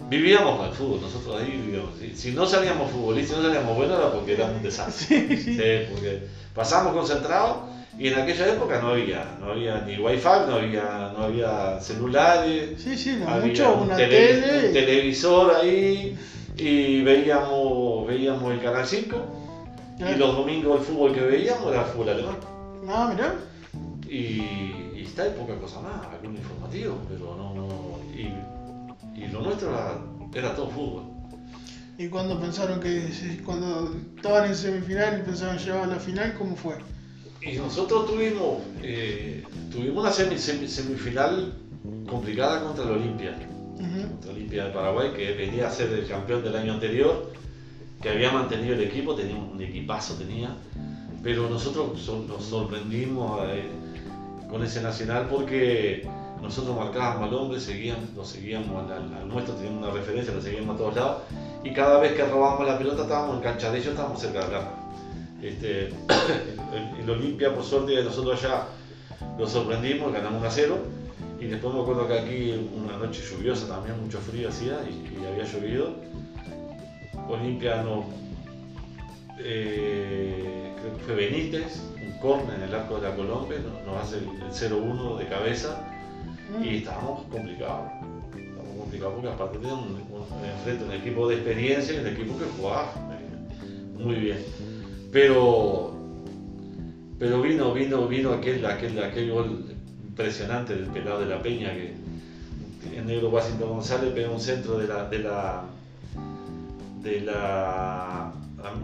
[0.09, 1.90] vivíamos el fútbol, nosotros ahí vivíamos.
[1.98, 5.07] Si, si no salíamos futbolistas, si no salíamos buenos era porque éramos un desastre.
[5.29, 5.59] Sí, sí.
[5.90, 6.20] Porque
[6.55, 7.59] pasamos concentrados
[7.98, 12.70] y en aquella época no había, no había ni wifi, no había, no había celulares,
[12.83, 14.66] Sí, sí, lo había mucho un, una tele- tele.
[14.68, 16.16] un televisor ahí
[16.57, 19.16] y veíamos, veíamos el canal 5
[19.96, 20.18] y Claro.
[20.18, 22.37] los domingos el fútbol que veíamos era fútbol alemán.
[22.88, 23.35] Ah, mirá.
[24.09, 24.42] Y,
[24.97, 27.55] y está en poca cosa más, algún informativo, pero no.
[27.55, 27.68] no
[28.14, 28.29] y,
[29.18, 29.99] y lo nuestro era,
[30.35, 31.05] era todo fútbol.
[31.97, 36.57] ¿Y cuando pensaron que cuando estaban en semifinal y pensaban llegar a la final, cómo
[36.57, 36.75] fue?
[37.40, 41.53] Y nosotros tuvimos, eh, tuvimos una semi- semi- semifinal
[42.09, 43.37] complicada contra la Olimpia.
[43.77, 47.31] Contra Olimpia de Paraguay, que venía a ser el campeón del año anterior,
[48.01, 50.57] que había mantenido el equipo, tenía un equipazo, tenía,
[51.24, 53.64] pero nosotros so- nos sorprendimos eh,
[54.50, 56.06] con ese nacional porque
[56.42, 60.78] nosotros marcábamos al hombre, seguíamos, lo seguíamos al, nuestro, teníamos una referencia, lo seguíamos a
[60.78, 61.22] todos lados,
[61.64, 64.68] y cada vez que robábamos la pelota estábamos en cancha de ellos, estábamos cerca arco.
[65.42, 65.88] Este,
[66.74, 68.66] el, el Olimpia, por suerte, nosotros allá
[69.38, 70.76] lo sorprendimos, ganamos 1 a 0.
[71.40, 75.26] Y después me acuerdo que aquí una noche lluviosa también, mucho frío hacía y, y
[75.26, 75.90] había llovido.
[77.28, 78.04] Olimpia no.
[79.38, 84.03] Eh, creo que fue Benítez, un córner en el arco de la Colombia, no- nos
[84.03, 85.87] hace el, el 0-1 de cabeza
[86.62, 87.90] y estábamos complicados.
[88.37, 89.94] Estábamos complicados porque aparte teníamos un,
[90.87, 94.38] un- equipo de experiencia y un equipo que jugaba eh, muy bien.
[95.12, 95.92] Pero,
[97.18, 99.64] pero vino, vino, vino aquel, aquel, aquel gol
[100.07, 101.94] impresionante del pelado de la Peña que
[102.97, 105.64] el negro Washington González pega un centro de la de la
[107.03, 108.33] de la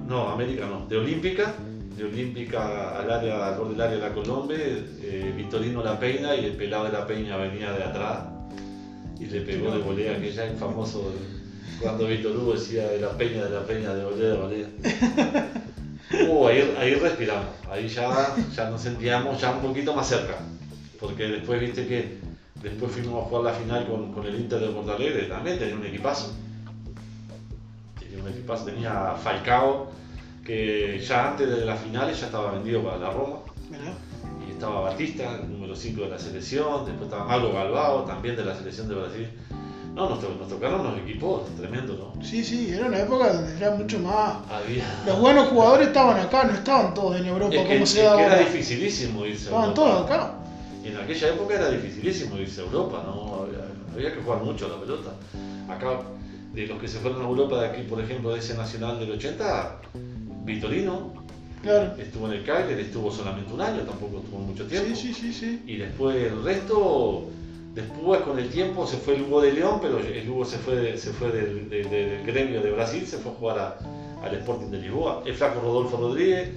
[0.07, 0.87] no América no.
[0.87, 1.55] De Olímpica
[1.97, 6.35] de Olímpica al área al borde del área de la Colombe eh, Victorino la peina
[6.35, 8.25] y el pelado de la Peña venía de atrás
[9.19, 11.13] y le pegó de volea que ya es famoso
[11.81, 14.67] cuando Víctor Hugo decía de la Peña de la Peña de volea de volea.
[16.29, 20.39] Uh, ahí, ahí respiramos, ahí ya, ya nos sentíamos ya un poquito más cerca,
[20.99, 22.19] porque después viste que
[22.61, 25.77] después fuimos a jugar la final con, con el Inter de Porto Alegre, también tenía
[25.77, 26.35] un equipazo,
[28.17, 29.91] un equipazo, tenía Falcao,
[30.45, 33.37] que ya antes de las finales ya estaba vendido para la Roma,
[33.71, 33.93] Mirá.
[34.49, 38.55] y estaba Batista, número 5 de la selección, después estaba Mauro Galbao, también de la
[38.55, 39.29] selección de Brasil.
[39.95, 42.23] No, nos, nos tocaron unos equipos tremendos, ¿no?
[42.25, 44.37] Sí, sí, era una época donde era mucho más.
[44.49, 44.85] Había...
[45.05, 48.03] Los buenos jugadores estaban acá, no estaban todos en Europa Es que, como es se
[48.05, 49.75] da que era dificilísimo irse a Estaban Europa.
[49.75, 50.35] todos acá.
[50.85, 53.43] Y en aquella época era dificilísimo irse a Europa, ¿no?
[53.43, 55.11] Había, había que jugar mucho a la pelota.
[55.69, 56.01] Acá,
[56.53, 59.13] de los que se fueron a Europa de aquí, por ejemplo, de ese Nacional del
[59.13, 59.81] 80,
[60.45, 61.13] Vitorino
[61.63, 61.95] Claro.
[61.99, 64.89] estuvo en el Cagliari, estuvo solamente un año, tampoco estuvo mucho tiempo.
[64.97, 65.63] Sí, sí, sí, sí.
[65.67, 67.27] Y después el resto,
[67.75, 70.97] después con el tiempo se fue el Hugo de León, pero el Hugo se fue,
[70.97, 73.79] se fue del, de- de- del gremio de Brasil, se fue a jugar a-
[74.27, 75.23] al Sporting de Lisboa.
[75.27, 76.49] El flaco Rodolfo Rodríguez,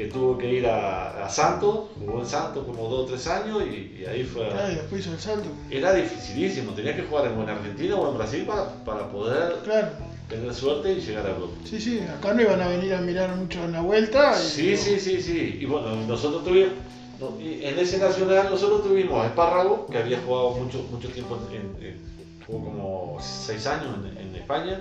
[0.00, 3.62] que tuvo que ir a, a Santos, jugó en Santos como dos o tres años
[3.62, 4.46] y, y ahí fue.
[4.46, 5.50] a- Claro, y después hizo el salto.
[5.70, 9.88] Era dificilísimo, tenía que jugar en, Argentina o en Brasil para, para poder Claro.
[10.26, 11.52] tener suerte y llegar a Europa.
[11.64, 14.32] Sí, sí, acá no iban a venir a mirar mucho en la vuelta.
[14.40, 15.58] y- Sí, sí, sí, sí.
[15.60, 16.72] Y bueno, nosotros tuvimos,
[17.20, 21.84] no, en ese nacional nosotros tuvimos a Espárrago, que había jugado mucho, mucho tiempo, en,
[21.84, 22.00] en-
[22.46, 24.80] jugó como seis años en, en España,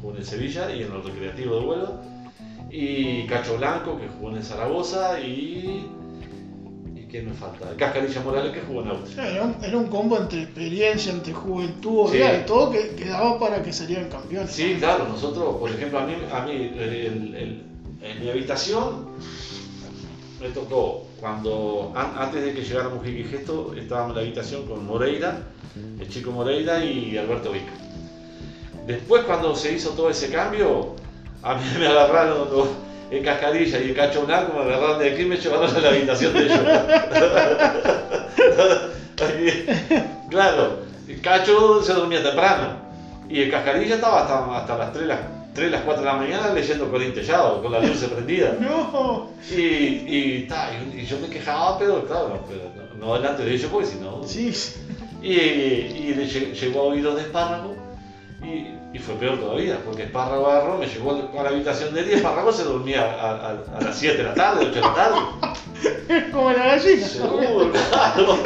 [0.00, 2.02] jugó en el Sevilla y en el Recreativo de Huelva.
[2.70, 5.86] Y Cacho Blanco, que jugó en el Zaragoza, y...
[6.96, 7.74] ¿Y quién me falta?
[7.76, 9.14] Cascarilla Morales, que jugó en Austria.
[9.14, 12.18] Claro, Era un, era un combo entre experiencia, entre juventud, Sí.
[12.18, 14.50] de todo que, que daba para que salieran campeones.
[14.52, 17.62] Sí, claro, nosotros, por ejemplo, a mí, a mí el- el-
[18.02, 19.06] en mi habitación
[20.40, 24.66] me tocó cuando, an- antes de que llegara Mujica y Gesto, estábamos en la habitación
[24.66, 25.42] con Moreira,
[25.98, 27.72] el chico Moreira y Alberto Vica.
[28.86, 30.94] Después, cuando se hizo todo ese cambio,
[31.42, 32.68] a mí me agarraron los,
[33.10, 35.88] el cascarilla y el cacho blanco, me agarraron de aquí y me llevaron a la
[35.88, 36.60] habitación de ellos.
[40.30, 42.76] Claro, el cacho se dormía temprano
[43.28, 45.18] y el cascarilla estaba hasta, hasta las 3, las
[45.54, 48.54] 3, las 4 de la mañana leyendo Corintellado, con la luz prendida.
[48.60, 52.60] No, Y, y, ta, y- y yo me quejaba, pero claro, no, pero
[52.98, 54.22] no, no delante de ellos, porque si no.
[54.24, 54.52] sí.
[55.20, 57.74] Y, y le lle- llegó a oídos de espárrago
[58.42, 62.10] y, y fue peor todavía, porque espárrago agarró, me llevó a la habitación de él
[62.10, 64.94] y espárrago se dormía a, a- a las 7 de la tarde, 8 de la
[64.94, 65.18] tarde.
[66.32, 67.06] como la gallina.
[67.06, 68.38] Seguro, claro.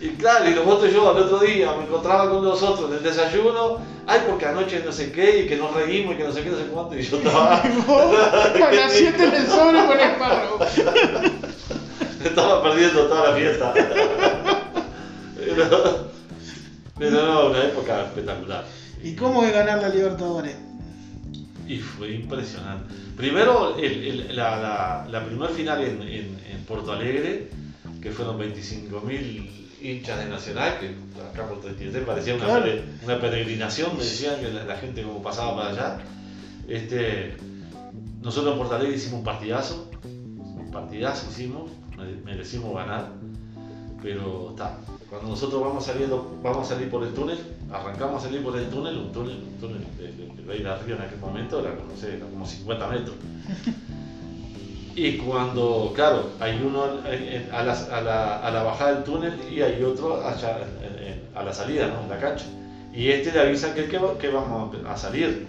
[0.00, 2.96] Y claro, y los otros yo al otro día me encontraba con los otros en
[2.96, 3.78] el desayuno,
[4.08, 6.50] ay, porque anoche no sé qué, y que nos reímos, y que no sé qué,
[6.50, 10.58] no sé cuánto, y yo estaba, a las 7 en el sobre con espárrago.
[12.24, 13.72] estaba perdiendo toda la fiesta.
[15.36, 16.10] Pero,
[17.10, 18.64] pero no, una época espectacular.
[19.02, 20.56] ¿Y cómo es ganar la Libertadores?
[21.66, 22.94] Y fue impresionante.
[23.16, 27.48] Primero, el- el- la, la, la primer final en, en, en Porto Alegre,
[28.00, 32.64] que fueron 25.000 hinchas de Nacional, que acá por 33 parecía una, Claro.
[32.66, 35.98] pere- una peregrinación, me decían que la, la gente como pasaba para allá.
[36.68, 37.34] Este,
[38.22, 39.90] nosotros en Porto Alegre hicimos un partidazo,
[40.72, 41.70] partidazo hicimos,
[42.24, 43.08] merecimos ganar,
[44.02, 44.78] pero está.
[45.12, 47.38] Cuando nosotros vamos saliendo, vamos a salir por el túnel,
[47.70, 51.02] arrancamos a salir por el túnel, un túnel, un túnel de, de, de arriba en
[51.02, 53.16] aquel momento era, no sé, era como 50 metros.
[54.94, 59.62] Y cuando, claro, hay uno a la, a, la, a la, bajada del túnel y
[59.62, 60.58] hay otro allá
[61.34, 62.02] a la salida, ¿no?
[62.02, 62.44] En la cancha.
[62.94, 65.46] Y este le avisa que, que, que vamos a salir.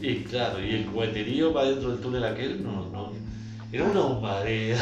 [0.00, 3.12] Y claro, y el coheterío va dentro del túnel aquel, no, no,
[3.72, 4.78] era una humareda.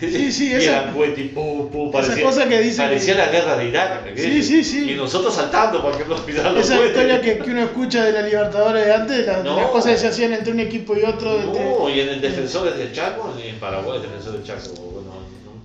[0.00, 0.92] Sí, sí, esa.
[1.16, 3.18] Y pum, pum, parecía, cosa que dice parecía que...
[3.18, 4.16] la guerra de Irak.
[4.16, 4.90] Sí, sí, sí.
[4.92, 6.90] Y nosotros saltando para que nos pisaran los Esa cohetes.
[6.96, 9.56] historia que, que, uno escucha de la Libertadores de antes, la, No.
[9.56, 11.30] las cosas que se hacían entre un equipo y otro.
[11.42, 15.10] No, y en el Defensores del Chaco, en Paraguay, el Defensor del Chaco, bueno,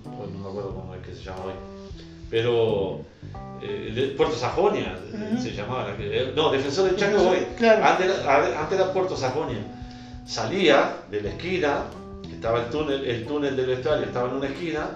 [0.04, 1.52] no, no me acuerdo cómo es que se llama hoy.
[2.30, 3.00] Pero.
[3.62, 4.98] Eh, de Puerto Sajonia
[5.40, 5.88] se llamaba.
[6.34, 7.46] No, Defensor del Chaco hoy.
[7.56, 7.84] Claro.
[7.84, 9.58] Antes, era- antes era Puerto Sajonia.
[10.26, 11.84] Salía de la esquina,
[12.32, 14.90] estaba el túnel, el túnel del vestuario estaba en una esquina,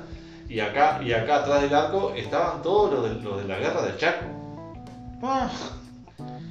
[0.49, 3.83] y acá, y acá atrás del arco estaban todos los de, los de la guerra
[3.83, 4.25] del Chaco.
[5.23, 5.51] Ah,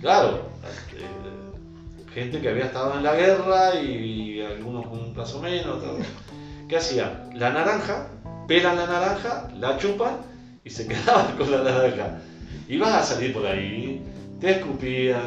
[0.01, 0.49] Claro,
[0.95, 5.77] eh, gente que había estado en la guerra y, algunos con un plazo menos.
[5.77, 6.05] otros-
[6.69, 7.29] ¿Qué hacían?
[7.33, 8.07] La naranja,
[8.47, 10.17] pelan la naranja, la chupan
[10.63, 12.19] y se quedaban con la naranja.
[12.67, 14.03] Ibas a salir por ahí,
[14.39, 15.21] te escupían,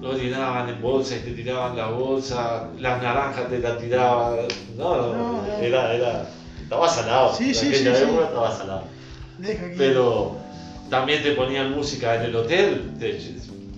[0.00, 4.36] lo llenaban en bolsa y te tiraban la bolsa, las naranjas te la tiraban.
[4.76, 6.24] No, no, No, era, era,
[6.62, 7.34] estaba salado.
[7.34, 8.82] Sí, En sí, aquella sí, época estaba salado.
[9.76, 10.36] Pero
[10.90, 13.18] también te ponían música en el hotel, te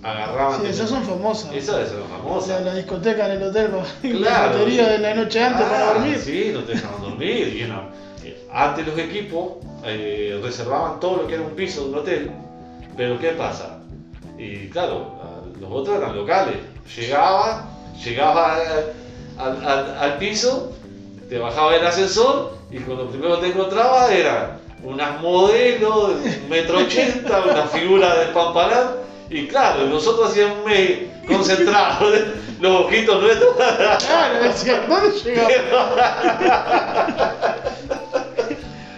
[0.03, 0.61] agarraban.
[0.61, 1.53] Sí, esas son famosas.
[1.53, 2.47] Esas son famosas.
[2.47, 3.71] sea, la discoteca en el hotel,
[4.03, 4.49] la Claro.
[4.59, 6.17] batería de la noche antes para Ah, dormir.
[6.19, 7.61] Sí, no te dejaban dormir.
[7.63, 7.89] y no.
[8.23, 9.53] Eh, Antes los equipos
[9.85, 12.31] eh, reservaban todo lo que era un piso de un hotel,
[12.97, 13.79] pero ¿qué pasa?
[14.37, 15.15] Y claro,
[15.61, 16.55] los otros eran locales.
[16.95, 17.65] Llegaba,
[18.03, 18.57] llegaba
[19.37, 19.65] al,
[19.99, 20.73] al- piso,
[21.29, 26.41] te bajaba el ascensor y con lo primero que te encontraba era unas modelos de
[26.49, 28.97] metro ochenta, una figura de Pampalar.
[29.29, 32.07] Y claro, nosotros hacíamos un mes concentrado,
[32.59, 33.55] los ojitos nuestros.
[33.55, 35.53] Claro, decía, ¿dónde llegamos?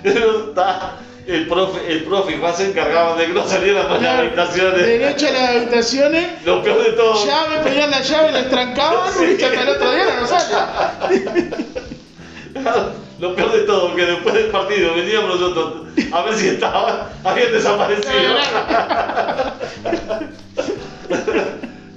[1.25, 4.85] El profe, el profe Juan se encargaban de que no salieran más las Claro, habitaciones.
[4.85, 7.25] Derecho a las habitaciones, Lo peor de todo.
[7.25, 9.37] llave, pedían la llave, la trancaban Sí.
[9.39, 11.09] y hasta el otro día no saca.
[13.19, 17.51] Lo peor de todo, que después del partido veníamos nosotros a ver si estaban, habían
[17.53, 18.13] desaparecido.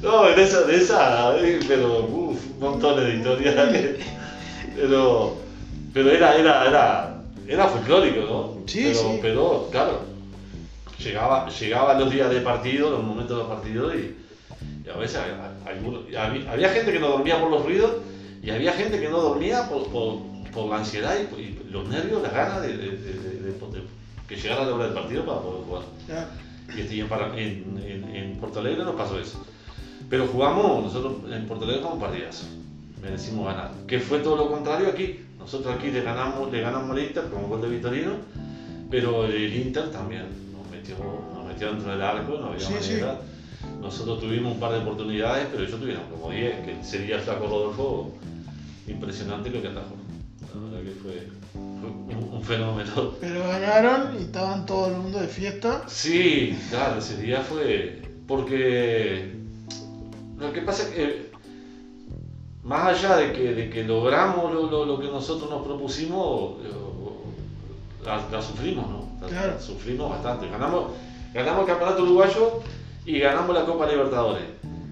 [0.02, 3.54] No, en esa, de esa, eh, pero uff, montones de historias.
[4.76, 5.38] Pero,
[5.94, 7.14] pero era, era, era,
[7.48, 8.66] era folclórico, ¿no?
[8.66, 9.18] Sí, pero, sí.
[9.22, 10.00] pero, claro,
[10.98, 14.16] llegaba, llegaban los días de partido, los momentos de los partidos y,
[14.86, 15.22] y a veces a-
[15.66, 17.92] a- algunos- había, había gente que no dormía por los ruidos
[18.42, 20.18] y había gente que no dormía por, por,
[20.52, 22.96] por la ansiedad y, y los nervios, las ganas de, de- de-
[23.50, 23.96] de-
[24.28, 25.82] que llegara la hora del partido para poder jugar.
[26.08, 26.28] Ya.
[26.76, 29.44] Y este, en, en, en- Porto Alegre nos pasó eso.
[30.10, 32.44] Pero jugamos, nosotros en Porto Alegre jugamos partidas.
[33.00, 33.70] Merecimos ganar.
[33.86, 35.20] Que fue todo lo contrario aquí.
[35.46, 38.14] Nosotros aquí le ganamos, le ganamos al Inter con gol de Vitorino,
[38.90, 40.96] pero el Inter también nos metió,
[41.36, 42.90] nos metió dentro del arco, no había Sí, sí.
[42.94, 43.20] manera.
[43.80, 47.46] Nosotros tuvimos un par de oportunidades, pero ellos tuvieron como 10, que sería el flaco
[47.46, 48.12] Rodolfo.
[48.88, 49.94] Impresionante lo que atajó.
[50.52, 53.12] La verdad que fue, fue un, un fenómeno.
[53.20, 55.84] Pero ganaron y estaban todo el mundo de fiesta.
[55.86, 58.02] Sí, claro, ese día fue.
[58.26, 59.30] Porque.
[60.40, 61.25] Lo que pasa es que.
[62.66, 66.70] Más allá de que, de que logramos lo, lo- lo que nosotros nos propusimos, eh,
[68.04, 69.08] la, la sufrimos, ¿no?
[69.20, 69.52] La, Claro.
[69.54, 70.48] la sufrimos bastante.
[70.48, 70.90] Ganamos,
[71.32, 72.60] ganamos el campeonato uruguayo
[73.04, 74.42] y ganamos la Copa Libertadores.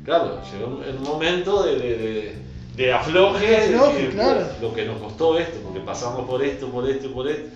[0.04, 2.44] Claro, llegó un, un momento de, de, de-
[2.76, 4.46] de afloje, De afloje, claro.
[4.60, 7.48] lo que nos costó esto, porque pasamos por esto, por esto y por esto,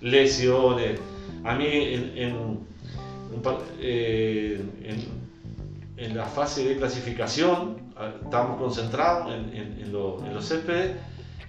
[0.00, 1.00] lesiones.
[1.44, 2.58] A mí en, en,
[3.80, 7.85] eh, en- en la fase de clasificación
[8.24, 10.92] estábamos concentrados en, en- en lo- en los céspedes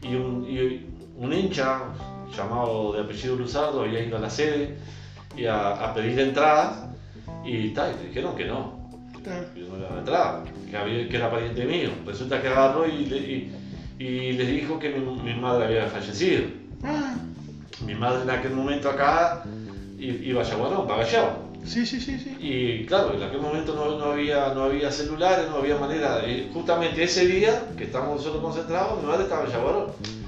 [0.01, 0.85] y un, y
[1.17, 1.79] un hincha
[2.35, 4.77] llamado de apellido Luzardo había ido a la sede
[5.35, 6.85] y a, a pedir entradas
[7.45, 8.89] y, tal, y dijeron que no,
[9.55, 11.89] que no le entrada, que, había- que era pariente mío.
[12.05, 13.51] Resulta que agarró y, le- y-
[13.99, 16.43] y les dijo que mi, mi madre había fallecido.
[16.83, 17.15] Ah,
[17.85, 19.43] Mi madre en aquel momento acá
[19.99, 21.47] iba a Yaguarón, para Gallao.
[21.67, 22.37] Sí, sí, sí, sí.
[22.39, 26.17] Y claro, en aquel momento no, no había, no había celulares, no había manera.
[26.19, 29.85] de- justamente ese día que estábamos nosotros concentrados, mi madre estaba en Yaguarón.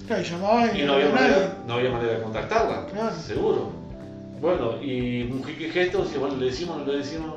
[0.07, 3.15] Claro, y llamabas y Y no no había, manera, no había manera de contactarla, Claro.
[3.15, 3.71] seguro.
[4.41, 5.29] Bueno, y
[5.73, 7.33] gesto, y bueno, le decimos, le decimos.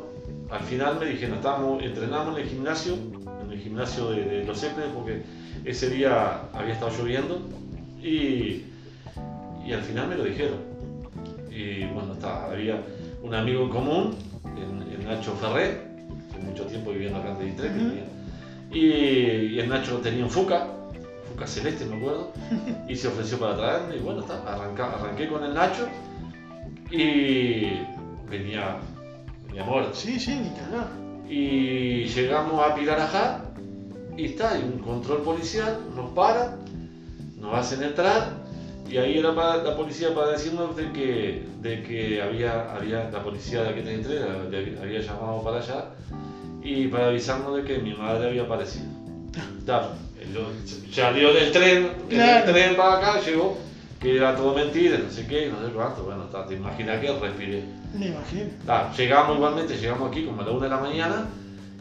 [0.50, 2.94] Al final me dijeron, estábamos, entrenamos en el gimnasio,
[3.44, 5.22] en el gimnasio de, de los Céspedes, porque
[5.64, 7.40] ese día había estado lloviendo
[8.02, 8.64] Y,
[9.66, 10.58] y al final me lo dijeron.
[11.50, 12.80] Y bueno, está, había
[13.22, 14.16] un amigo en común,
[14.56, 15.80] el, el Nacho Ferré,
[16.32, 17.88] que mucho tiempo viviendo acá en 23, que Ujú.
[17.88, 18.04] tenía.
[18.70, 18.86] y,
[19.54, 20.66] y el Nacho tenía un Fuca,
[21.28, 22.32] Fuca celeste me acuerdo,
[22.88, 25.86] y se ofreció para traerme, y bueno, está, arranca- arranqué con el Nacho,
[26.90, 27.78] y
[28.28, 28.76] venía,
[29.46, 29.94] venía muerto.
[29.94, 30.88] Sí, sí, ni hablar.
[31.28, 33.44] Y llegamos a Pilarajá
[34.16, 36.58] y está, hay un control policial, nos paran,
[37.38, 38.41] nos hacen entrar
[38.90, 43.22] y ahí era para- la policía para decirnos de que, de que había, había la
[43.22, 44.18] policía de aquí de Entre
[44.80, 45.86] había llamado para allá
[46.62, 48.84] y para avisarnos de que mi madre había aparecido.
[49.58, 49.92] Está,
[50.92, 52.46] salió del tren, Claro.
[52.46, 53.56] el tren para acá, llegó,
[54.00, 57.12] que era todo mentira, no sé qué, no sé cuánto, bueno, está, te imaginas que
[57.12, 57.62] respiré.
[57.98, 58.50] Me imagino.
[58.66, 61.26] Ta, llegamos igualmente, llegamos aquí como a la una de la mañana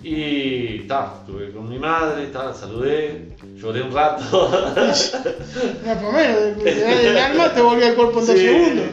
[0.03, 4.23] y ta, estuve con mi madre, ta, saludé, lloré un rato.
[5.85, 8.41] No, por menos, el alma te volvió al cuerpo en dos Sí.
[8.45, 8.85] segundos.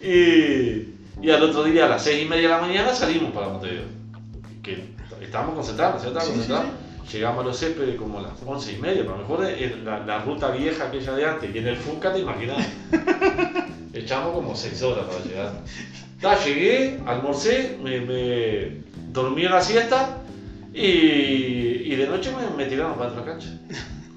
[0.00, 3.48] Y, y al otro día a las seis y media de la mañana salimos para
[3.48, 3.84] Montevideo.
[4.62, 4.84] Que
[5.22, 6.08] estábamos concentrados, ¿sí?
[6.08, 6.80] Estábamos Sí, sí, concentrados.
[7.12, 9.78] Llegamos a los Céspedes como a las once y media, pero a lo mejor es
[9.84, 12.66] la, la ruta vieja aquella de antes, y en el Funca te imaginas.
[13.92, 15.52] Echamos como seis horas para llegar.
[16.20, 18.76] Ta, llegué, almorcé, me, me
[19.12, 20.18] dormí en la siesta
[20.74, 23.48] y, y de noche me, me tiraron para otra cancha.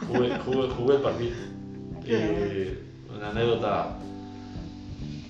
[0.07, 1.31] Jugué, jugué, jugué el partido.
[2.05, 2.77] Eh,
[3.15, 3.95] una anécdota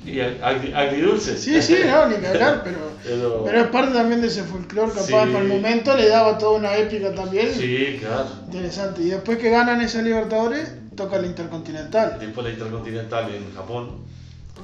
[0.06, 1.38] y agri- agridulce.
[1.38, 4.90] Sí, sí, no, ni que hablar, pero, Pero, pero es parte también de ese folclore,
[4.92, 5.12] capaz Sí.
[5.14, 7.54] para el momento le daba toda una épica también.
[7.54, 8.26] sí, claro.
[8.48, 9.02] Interesante.
[9.04, 13.92] Y después que ganan esa Libertadores, toca la Intercontinental Después la Intercontinental en Japón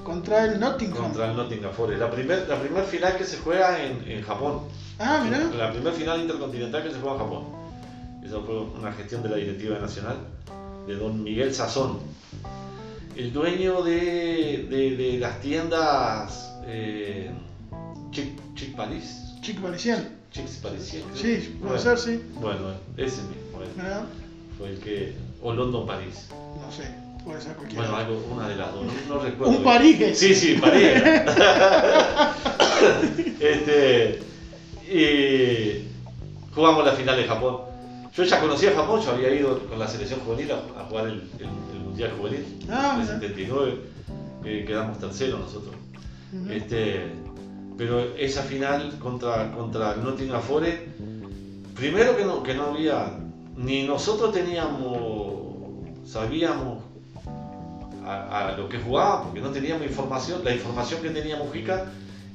[0.04, 1.04] contra el Nottingham.
[1.04, 2.00] contra el Nottingham Forest.
[2.00, 4.62] La primer, la primer final que se juega en, en Japón.
[5.00, 5.40] Ah, mirá.
[5.56, 7.44] La primer final intercontinental que se juega en Japón.
[8.24, 10.18] Esa fue una gestión de la Directiva Nacional
[10.88, 12.00] de don Miguel Sazón.
[13.16, 17.32] El dueño de, de- de las tiendas eh,
[18.12, 19.36] Chic, Chic Paris.
[19.42, 20.18] Chico Parisian.
[20.32, 21.04] Chic Parisien.
[21.16, 22.24] Sí, puede Bueno, ser, sí.
[22.36, 22.60] Bueno,
[22.98, 23.64] ese mismo.
[23.64, 24.06] eh, Mirá,
[24.58, 25.16] Fue el que.
[25.42, 26.28] O London París.
[26.32, 26.84] No sé,
[27.24, 27.84] puede ser cualquiera.
[27.90, 29.58] Bueno, algo, una de las dos, no, no recuerdo.
[29.58, 29.64] Un
[30.02, 30.20] es.
[30.20, 30.92] Sí, sí, París.
[33.40, 34.20] este,
[34.92, 35.86] y
[36.54, 37.58] jugamos la final de Japón.
[38.16, 41.24] Yo ya conocía Japón, yo había ido con la selección juvenil a, a jugar el,
[41.40, 43.20] el- el Mundial Juvenil Ah, en el mira.
[43.20, 43.76] 79,
[44.44, 45.76] que quedamos terceros nosotros.
[46.50, 47.12] Este,
[47.78, 50.78] pero esa final contra, contra el Nottingham Forest,
[51.76, 53.18] primero que no, que no había,
[53.56, 55.44] ni nosotros teníamos,
[56.06, 56.84] sabíamos
[58.10, 61.86] a, a lo que jugábamos, porque no teníamos información, la información que tenía Mujica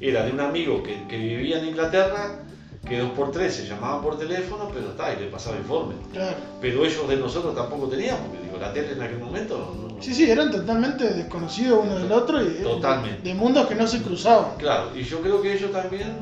[0.01, 2.41] era de un amigo que, que vivía en Inglaterra,
[2.87, 5.95] que dos por tres se llamaban por teléfono, pero está, y le pasaba informe.
[6.13, 6.37] Claro.
[6.61, 10.03] Pero ellos de nosotros tampoco tenían, porque digo, la tele en aquel momento no- no-
[10.03, 13.23] Sí, sí, eran totalmente desconocidos uno del otro y Totalmente.
[13.27, 14.57] de mundos que no se cruzaban.
[14.59, 16.13] Claro, y yo creo que ellos también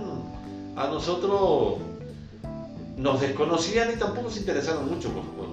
[0.77, 1.79] a nosotros
[2.97, 5.49] nos desconocían y tampoco se interesaron mucho por fútbol.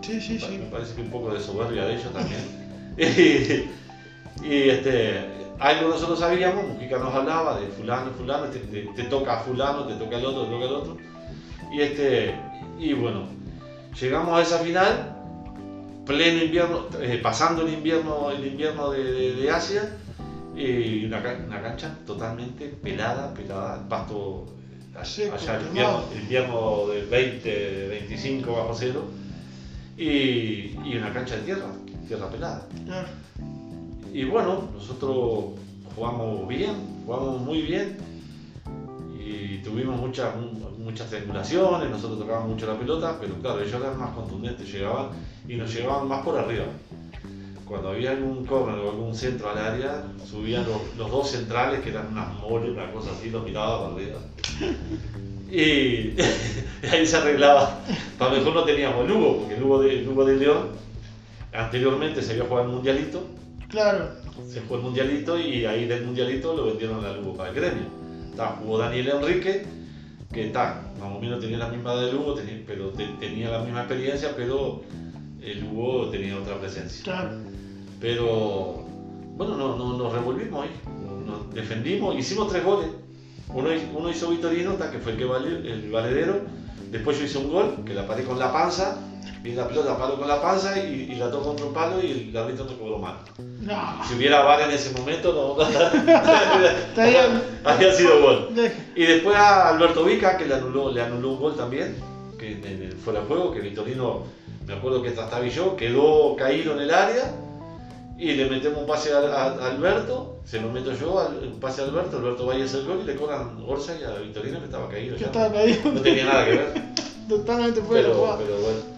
[0.00, 0.58] Sí, sí, sí.
[0.58, 2.63] Me parece que un poco de soberbia de ellos también.
[2.96, 3.02] Y,
[4.44, 5.20] y, este,
[5.58, 9.86] algo nosotros sabíamos, Mujica nos hablaba de fulano, fulano, te, te- te toca a fulano,
[9.86, 10.96] te toca el otro, te toca el otro.
[11.72, 12.34] Y, este,
[12.78, 13.26] y bueno,
[14.00, 15.10] llegamos a esa final,
[16.06, 19.96] pleno invierno, eh, pasando el invierno, el invierno de, de- de Asia,
[20.56, 24.46] y una, una cancha totalmente pelada, pelada, pasto
[25.24, 29.04] eh, allá el invierno, el invierno del 20, 25 bajo cero,
[29.96, 31.66] y, y una cancha de tierra,
[32.06, 32.66] tierra pelada.
[32.84, 33.08] Claro.
[34.12, 35.58] Y bueno, nosotros
[35.94, 37.96] jugamos bien, jugamos muy bien
[39.18, 40.34] y tuvimos muchas,
[40.78, 45.08] muchas triangulaciones, nosotros tocábamos mucho la pelota, pero claro, ellos eran más contundentes, llegaban
[45.48, 46.66] y nos llevaban más por arriba.
[47.64, 51.88] Cuando había algún córner o algún centro al área, subían los, los dos centrales, que
[51.88, 54.18] eran unas moles, una cosa así, los miraba para arriba.
[55.50, 56.14] Y
[56.92, 57.80] ahí se arreglaba.
[58.18, 60.68] Para lo mejor no teníamos Lugo, porque Lugo de, Lugo de León,
[61.54, 63.22] anteriormente se había jugado el Mundialito,
[63.68, 64.08] Claro.
[64.48, 67.84] se jugó el mundialito y ahí del mundialito lo vendieron a Lugo para el gremio.
[68.36, 69.64] Ta, jugó Daniel Enrique,
[70.32, 73.60] que está, más o menos tenía la misma de Lugo, tenía, pero te- tenía la
[73.60, 74.82] misma experiencia, pero
[75.42, 77.02] el Lugo tenía otra presencia.
[77.04, 77.30] Claro.
[78.00, 78.84] Pero
[79.36, 80.70] bueno, no, no- nos revolvimos ahí,
[81.26, 82.88] nos defendimos, hicimos tres goles.
[83.48, 86.40] Uno, uno hizo Vitorino, ta, que fue el que valió, el valedero.
[86.90, 88.98] Después yo hice un gol, que la paré con la panza,
[89.42, 92.30] vi la pelota, palo con la panza y, y la tocó contra un palo y
[92.30, 93.16] el árbitro no cobró mal.
[93.60, 94.00] No.
[94.08, 95.64] Si hubiera VAR en ese momento, no.
[97.64, 98.48] Había sido gol.
[98.96, 101.96] Y después a Alberto Vica, que le anuló, le anuló un gol también,
[102.38, 104.22] que en el fuera de juego, que Vitorino,
[104.66, 107.34] me acuerdo que trastabillo, quedó caído en el área
[108.16, 111.58] y le metemos un pase a, a- a Alberto, se lo meto yo, al- un
[111.60, 114.14] pase a Alberto, Alberto vaya a hacer el gol y le cobran Orsa y a
[114.20, 115.16] Victorino que estaba caído.
[115.16, 115.26] Yo ya.
[115.26, 116.72] estaba caído No tenía nada que ver.
[117.28, 118.93] totalmente fuera Pero, pero bueno.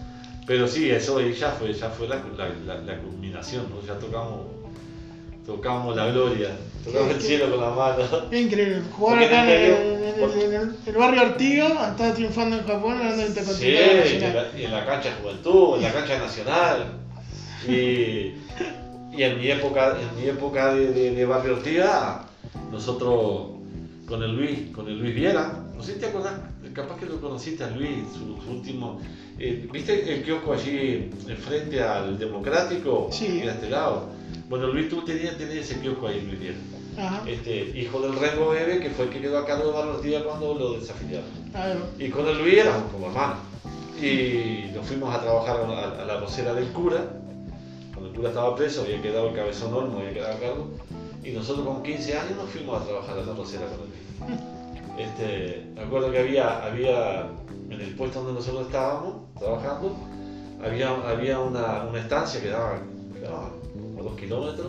[0.47, 3.85] Pero sí, eso ya fue, ya fue la, la, la, la culminación, ¿no?
[3.85, 4.45] Ya tocamos,
[5.45, 6.51] tocamos la gloria,
[6.85, 7.97] tocamos el ¿Qué- cielo con la mano.
[8.31, 8.81] Increíble.
[8.95, 12.57] Jugar acá en el, el medio- en el- en el- el barrio Artiga, estaba triunfando
[12.57, 15.93] en Japón, ganando el Sí, en la, y en la cancha de Juventud, en la
[15.93, 16.93] cancha Nacional.
[17.67, 18.33] Y,
[19.17, 22.23] y en mi época, en mi época de, de, de Barrio Ortiga,
[22.71, 23.47] nosotros
[24.07, 26.33] con el Luis, con el Luis Viera, no sé si te acordás,
[26.73, 28.99] capaz que lo conociste a Luis, su, su último.
[29.37, 31.11] eh, ¿Viste el kiosco allí
[31.45, 33.09] frente al Democrático?
[33.11, 33.41] Sí.
[33.41, 34.09] De este lado.
[34.49, 36.55] Bueno, Luis, tú tenías, tenías ese kiosco ahí, Luis.
[37.27, 40.55] Este, hijo del Rengo Bebe, que fue el que quedó a cargo de Ortiga cuando
[40.55, 41.29] lo desafiliaron.
[41.55, 41.75] Va.
[41.99, 43.37] Y con el Luis éramos como hermanos.
[44.01, 47.03] Y nos fuimos a trabajar a, la rosera del cura.
[47.93, 50.67] Cuando el cura estaba preso, había quedado el cabezón Olmo, había quedado a cargo.
[51.23, 54.56] Y nosotros con 15 años nos fuimos a trabajar a la rosera con el Luis.
[54.97, 57.27] Este, me acuerdo que había, había
[57.69, 59.95] en el puesto donde nosotros estábamos trabajando,
[60.63, 62.79] había, había una, una estancia que daba,
[63.73, 64.67] como dos kilómetros.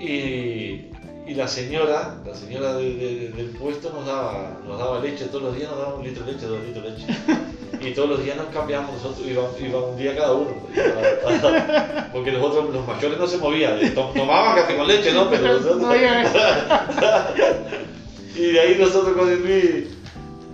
[0.00, 0.86] Y,
[1.26, 5.42] y la señora, la señora de- de- del puesto nos daba, nos daba leche, todos
[5.42, 7.06] los días nos daba un litro de leche, dos litros de leche.
[7.80, 10.50] Y todos los días nos cambiamos, nosotros íbamos, iba un día cada uno.
[12.12, 15.28] Porque los otros, los mayores no se movían, to- tomaban café con leche, ¿no?
[15.30, 15.82] Pero nosotros-
[18.38, 19.86] y de ahí nosotros con el Luis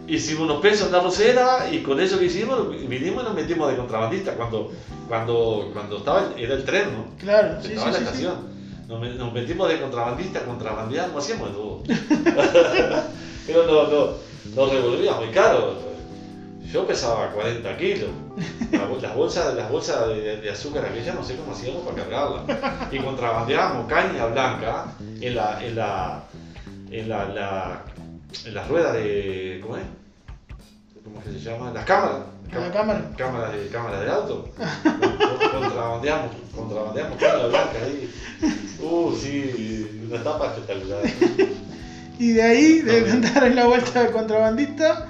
[0.07, 3.71] hicimos unos pesos en la rosera y con eso que hicimos vinimos y nos metimos
[3.71, 4.73] de contrabandista cuando,
[5.09, 7.07] cuando, cuando estaba era el tren, ¿no?
[7.19, 8.55] Claro, sí, estaba sí, la sí, estación.
[8.89, 11.83] Nos, nos metimos de contrabandista, contrabandeamos, hacíamos todo.
[13.47, 14.09] Pero no, no,
[14.55, 15.75] nos revolvíamos, y claro,
[16.71, 18.11] yo pesaba 40 kilos.
[19.01, 22.93] Las bolsas, las bolsas de, de azúcar aquellas no sé cómo hacíamos para cargarlas.
[22.93, 24.87] Y contrabandeábamos caña blanca
[25.21, 26.25] en la, en la,
[27.01, 27.83] en la, la-
[28.45, 29.61] en las ruedas de.
[29.63, 29.83] ¿Cómo es?
[31.05, 31.71] ¿Cómo es que se llama?
[31.73, 32.19] Las cámaras.
[32.53, 33.11] La cámara.
[33.17, 34.49] Cámaras de, cámaras de auto.
[34.83, 38.11] Con- Contrabandeamos, contrabandeamos caña blanca ahí.
[38.81, 41.01] Uh, sí, una etapa espectacular.
[42.19, 45.09] Y de ahí, de No, cantar en la vuelta de contrabandista,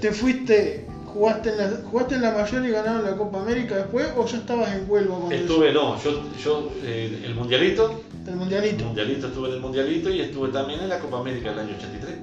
[0.00, 4.08] te fuiste, jugaste en, la, jugaste en la mayor y ganaron la Copa América después,
[4.16, 8.36] o ya estabas en Huelva cuando Estuve, no, yo, yo eh, el mundialito, el el
[8.36, 8.84] mundialito?
[8.84, 12.16] mundialito estuve en el mundialito y estuve también en la Copa América del año 83,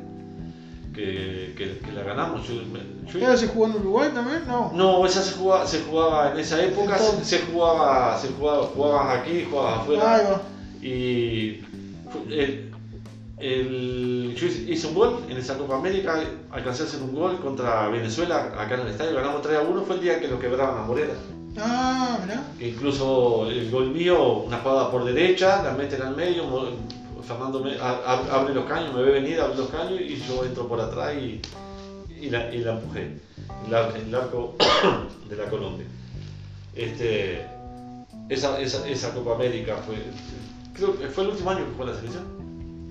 [0.93, 2.47] que, que, que la ganamos.
[2.47, 4.43] Yo, yo- ¿Ella se jugó en Uruguay también?
[4.47, 4.71] No.
[4.73, 9.19] no, esa se jugaba, se jugaba en esa época, se, se jugaba, se jugaba, jugabas
[9.19, 10.41] aquí, jugabas afuera.
[10.81, 11.61] Y
[12.11, 12.68] fu- el,
[13.39, 16.21] el- yo hice un gol en esa Copa América,
[16.51, 19.81] alcancé a hacer un gol contra Venezuela acá en el estadio, ganamos 3 a 1,
[19.83, 21.13] fue el día que lo quebraban a Morera.
[21.57, 22.43] Ah, mirá.
[22.57, 26.43] Que incluso el gol mío, una jugada por derecha, la meten al medio,
[27.27, 30.43] Fernando me- a- a- abre los caños, me ve venir, abre los caños y yo
[30.45, 31.41] entro por atrás y,
[32.19, 33.17] y, la, y la empujé.
[33.67, 34.55] El arco
[35.29, 35.85] de la Colombia.
[36.75, 37.45] Este,
[38.29, 39.95] esa, esa, esa Copa América fue,
[40.73, 42.23] creo que fue el último año que jugó la selección,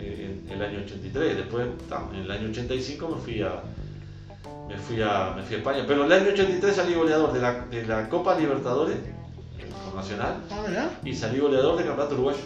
[0.09, 1.36] eh, en el año 83.
[1.36, 1.66] Después,
[2.14, 3.62] en el año 85 me fui a,
[4.68, 5.84] me fui a, me fui a España.
[5.86, 8.96] Pero en el año 83 salí goleador de la, de la Copa Libertadores
[9.84, 12.38] con Nacional Ah, y salí goleador de Campeonato Uruguayo.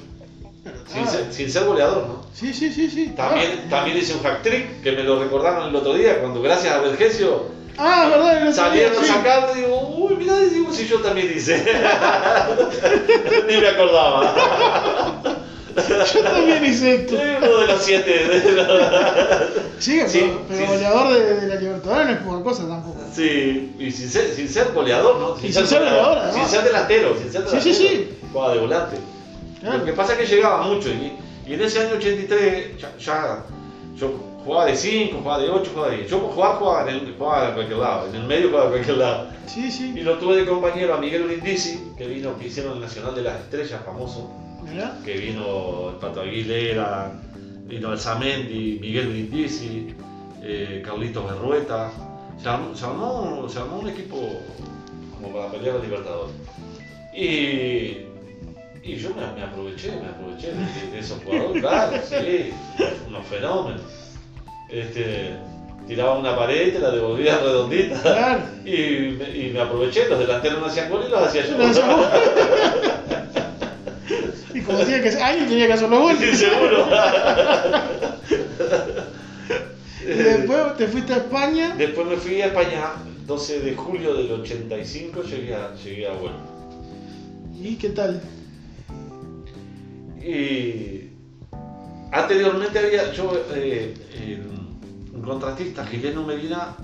[0.87, 2.23] Sin, ah, ser, sin ser goleador, ¿no?
[2.33, 3.13] Sí, sí, sí, sí.
[3.17, 6.41] También, ah, también hice un hack trick que me lo recordaron el otro día cuando
[6.41, 9.07] gracias a Vergesio Ah, verdad, salieron a sí.
[9.07, 11.65] sacarlo y digo, uy, mirá, digo, si yo también hice.
[13.49, 15.25] Ni me acordaba.
[16.15, 17.15] Yo también hice esto.
[17.15, 18.11] Uno de los siete.
[18.11, 18.79] de los-
[19.79, 23.01] Sí, pero, Sí, pero sí, goleador de, de la Libertadores no es poca cosa tampoco.
[23.13, 25.37] Sí, y sin ser, sin ser goleador, ¿no?
[25.47, 27.91] Y sin ser goleador, Sin ser delantero, sin ser Sí, sí, delantero.
[27.91, 28.19] sí.
[28.33, 28.97] Jugaba de volante.
[29.61, 29.79] Claro.
[29.79, 31.13] Lo que pasa es que llegaba mucho y,
[31.51, 33.45] y en ese año 83 ya, ya
[33.97, 34.13] yo
[34.45, 36.11] jugaba de 5, jugaba de 8, jugaba de 10.
[36.11, 38.97] Yo jugar jugaba en, el, jugaba en cualquier lado, en el medio jugaba en cualquier
[38.99, 39.27] lado.
[39.47, 39.93] Sí, sí.
[39.97, 43.23] Y lo tuve de compañero a Miguel Brindisi, que vino, que hicieron el Nacional de
[43.23, 44.31] las Estrellas famoso,
[45.05, 47.13] Que vino el Pato Aguilera,
[47.67, 49.95] vino Alzamendi, Miguel Brindisi,
[50.43, 51.91] eh, Carlitos Berrueta.
[52.41, 54.41] Se armó, se, armó, se armó un equipo
[55.15, 56.35] como para pelear a Libertadores.
[57.15, 58.07] Y,
[58.83, 62.51] y yo me, me aproveché, me aproveché de, de esos jugadores, claro, sí,
[63.07, 63.83] unos fenómenos.
[64.71, 65.37] Este,
[65.87, 68.01] tiraba una pared y te la devolvía redondita.
[68.01, 68.43] Claro.
[68.65, 71.59] Y y me aproveché, los delanteros no hacían gol y los hacía yo.
[71.59, 72.07] Lo hacía vos.
[74.52, 76.89] Y como tenía que ser, alguien tenía que hacer los Sí, seguro.
[80.03, 81.75] Y después te fuiste a España.
[81.77, 82.93] Después me fui a España,
[83.27, 86.45] 12 de julio del 85 llegué a, llegué a Huelva.
[87.61, 88.21] ¿Y qué tal?
[90.21, 91.09] Y
[92.11, 93.95] anteriormente había, yo, eh,
[95.15, 96.77] un contratista, Gileno Medina,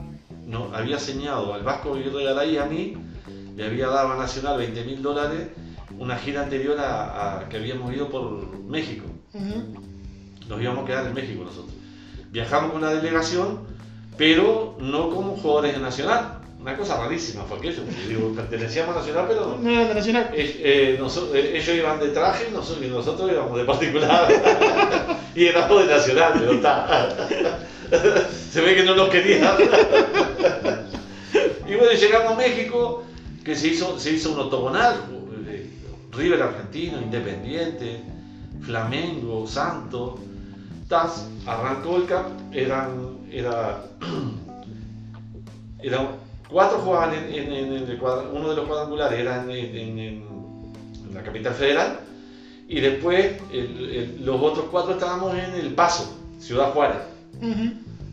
[0.47, 2.97] no, había señado al Vasco Aguirre y a mí,
[3.57, 5.49] le había dado a Nacional 20 mil dólares
[5.99, 9.07] una gira anterior a, que habíamos ido por México.
[10.49, 11.75] Nos íbamos a quedar en México nosotros.
[12.31, 13.61] Viajamos con la delegación,
[14.17, 16.39] pero no como jugadores de Nacional.
[16.61, 17.83] Una cosa rarísima fue aquello.
[18.09, 19.59] Digo, pertenecíamos a Nacional, pero.
[19.61, 20.31] No era de Nacional.
[20.35, 24.29] Eh, eh, ellos iban de traje y nosotros, nosotros íbamos de particular.
[25.35, 27.17] y éramos de Nacional, pero está.
[28.51, 29.55] Se ve que no nos querían.
[31.67, 33.05] y bueno, llegamos a México,
[33.45, 35.18] que se hizo, se hizo un octogonal.
[36.19, 38.01] River Argentino, Independiente,
[38.61, 40.19] Flamengo, Santo.
[40.89, 43.85] TAS arrancó el camp, eran, era,
[45.83, 46.09] eran
[46.49, 48.01] cuatro jugaban en, el
[48.33, 50.25] uno de los cuadrangulares era en,
[51.13, 52.01] la capital federal
[52.69, 53.33] y después
[54.21, 56.99] los otros cuatro estábamos en El Paso, Ciudad Juárez,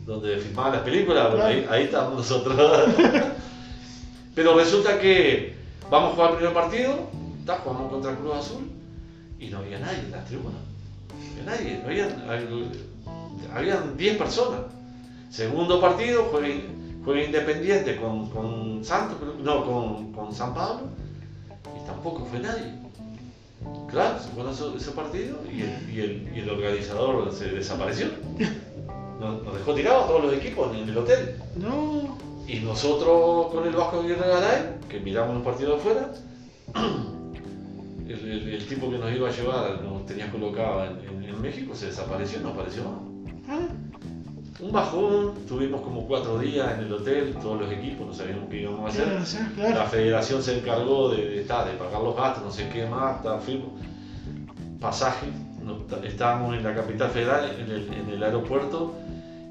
[0.06, 2.56] donde filmaban las películas, ahí, ahí estábamos nosotros.
[4.34, 5.54] Pero resulta que
[5.90, 7.10] vamos a jugar el primer partido,
[7.54, 8.70] jugamos contra Cruz Azul
[9.38, 10.56] y no había nadie en la tribuna.
[11.44, 12.54] No había nadie, no había,
[13.54, 14.60] habían 10 personas.
[15.30, 16.48] Segundo partido, juega,
[17.04, 20.88] juega Independiente con, con Santos, no, con, con San Pablo
[21.76, 22.72] y tampoco fue nadie.
[23.90, 28.08] Claro, se fue ese partido y el, y, el, y el, organizador se desapareció.
[29.20, 31.36] Nos, dejó tirados a todos los equipos en el hotel.
[31.56, 32.16] No.
[32.46, 36.12] Y nosotros con el Vasco de Garay, que miramos los partidos afuera,
[38.08, 41.86] el, el, tipo que nos iba a llevar, nos tenía colocado en, en, México, se
[41.86, 42.82] desapareció, no apareció.
[43.48, 43.60] ¿Ah?
[44.58, 48.62] Un bajón, tuvimos como cuatro días en el hotel, todos los equipos, no sabíamos qué
[48.62, 49.74] íbamos a hacer.
[49.74, 53.66] La federación se encargó de, de, de, pagar los gastos, no sé qué más, firme.
[54.80, 55.26] Pasaje,
[56.04, 58.94] estábamos en la capital federal, en el, en el, aeropuerto,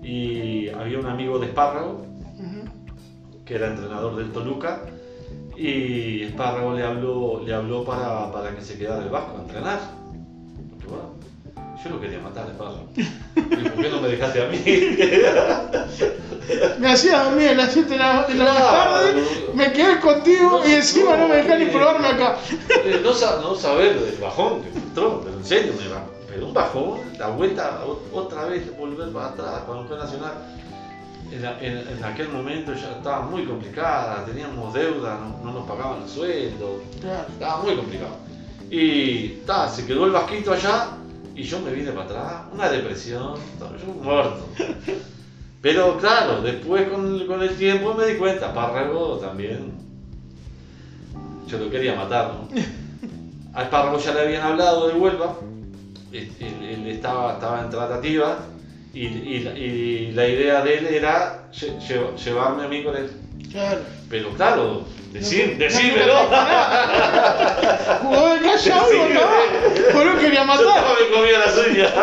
[0.01, 2.06] y había un amigo de Espárrago,
[3.45, 4.82] que era entrenador del Toluca,
[5.58, 9.80] y Espárrago le habló, le habló para, para que se quedara el Vasco a entrenar.
[11.84, 12.88] yo lo quería matar, Espárrago.
[12.95, 14.62] ¿Y por qué no me dejaste a mí?
[16.80, 20.74] me hacía dormir a las 7 de la, de la tarde, me quedé contigo y
[20.74, 22.38] encima no, me dejás ni probarme acá.
[22.84, 26.03] Eh, no, no saber del bajón que entró, pero en serio, me va.
[26.28, 27.80] Pero un bajón, la vuelta
[28.12, 30.34] otra vez, volver para atrás, cuando fue Nacional
[31.32, 36.82] en, en, aquel momento ya estaba muy complicada, teníamos deuda, no, nos pagaban el sueldo,
[36.95, 38.17] estaba muy complicado.
[38.69, 40.89] Y ta, se quedó el vasquito allá
[41.36, 44.47] y yo me vine para atrás, una depresión, yo muerto.
[45.61, 49.73] Pero claro, después con, con, el tiempo me di cuenta, Párrago también,
[51.47, 52.47] yo lo quería matar, ¿no?
[53.59, 55.38] A Párrago ya le habían hablado de Huelva,
[56.11, 58.38] él, él estaba, estaba en tratativa
[58.96, 61.50] y, y, la idea de él era
[62.24, 63.12] llevarme a mí con él.
[63.52, 63.82] Claro.
[64.10, 66.14] Pero claro, decir, decímelo.
[68.02, 69.91] Jugó de callado y no.
[69.91, 70.66] Por eso quería matar.
[70.66, 71.93] Yo me comía la suya.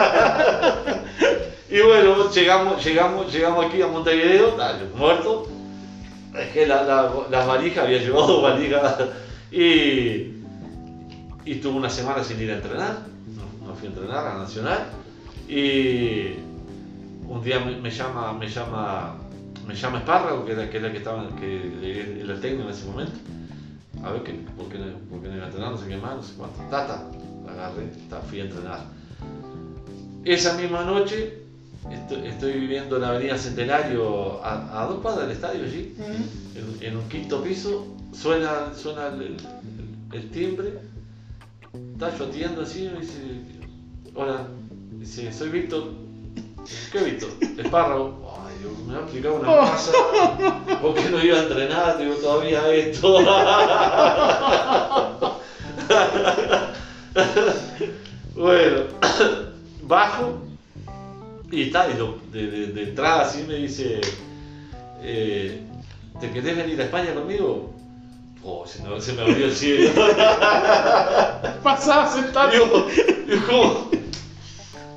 [1.70, 4.58] y bueno, llegamos, llegamos, llegamos aquí a Montevideo,
[4.94, 5.48] muerto.
[6.38, 8.96] Es que la, la, las valijas, había llevado valijas.
[9.50, 10.42] Y,
[11.46, 12.98] y tuve una semana sin ir a entrenar.
[13.28, 14.88] No, no fui a entrenar a Nacional.
[15.48, 16.51] Y
[17.28, 19.16] un día me, llama, me llama,
[19.66, 23.12] me llama Espárrago, que era, que que estaba, que era el técnico en ese momento.
[24.02, 24.78] A ver, ¿qué, ¿por, qué,
[25.10, 25.72] ¿por qué no iba a entrenar?
[25.72, 26.60] No sé qué más, no sé cuánto.
[26.70, 27.08] Tata,
[27.48, 27.88] agarré,
[28.28, 28.80] fui a entrenar.
[30.24, 31.42] Esa misma noche
[31.90, 35.94] estoy, viviendo en la Avenida Centenario, a, dos cuadras del estadio allí,
[36.80, 39.08] en, un quinto piso, suena, suena
[40.12, 40.78] el, timbre,
[41.94, 43.18] está yo atiendo así, me dice,
[44.14, 44.46] hola,
[44.92, 45.90] dice, soy Víctor,
[46.90, 47.28] ¿Qué he visto?
[47.58, 48.38] Espárrago.
[48.46, 49.92] Ay, Dios, me ha aplicado una masa.
[50.80, 51.98] ¿Por qué no iba a entrenar?
[51.98, 53.18] Digo, todavía esto.
[58.34, 58.82] bueno,
[59.82, 60.42] bajo
[61.52, 61.92] y está, y
[62.32, 64.00] de, de, de, entrada así me dice,
[65.02, 65.60] eh,
[66.18, 67.74] ¿te querés venir a España conmigo?
[68.42, 69.90] Oh, se me, se me abrió el cielo.
[71.62, 72.50] Pasaba sentado.
[72.50, 72.88] Digo,
[73.26, 74.01] digo, ¿cómo?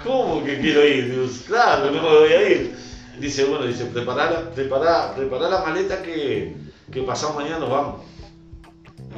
[0.06, 1.10] ¿Cómo que quiero ir?
[1.10, 2.76] Digo, claro, no me voy a ir.
[3.20, 6.56] Dice, bueno, dice, prepara, prepara, prepara la maleta que,
[6.92, 8.02] que pasado mañana nos vamos.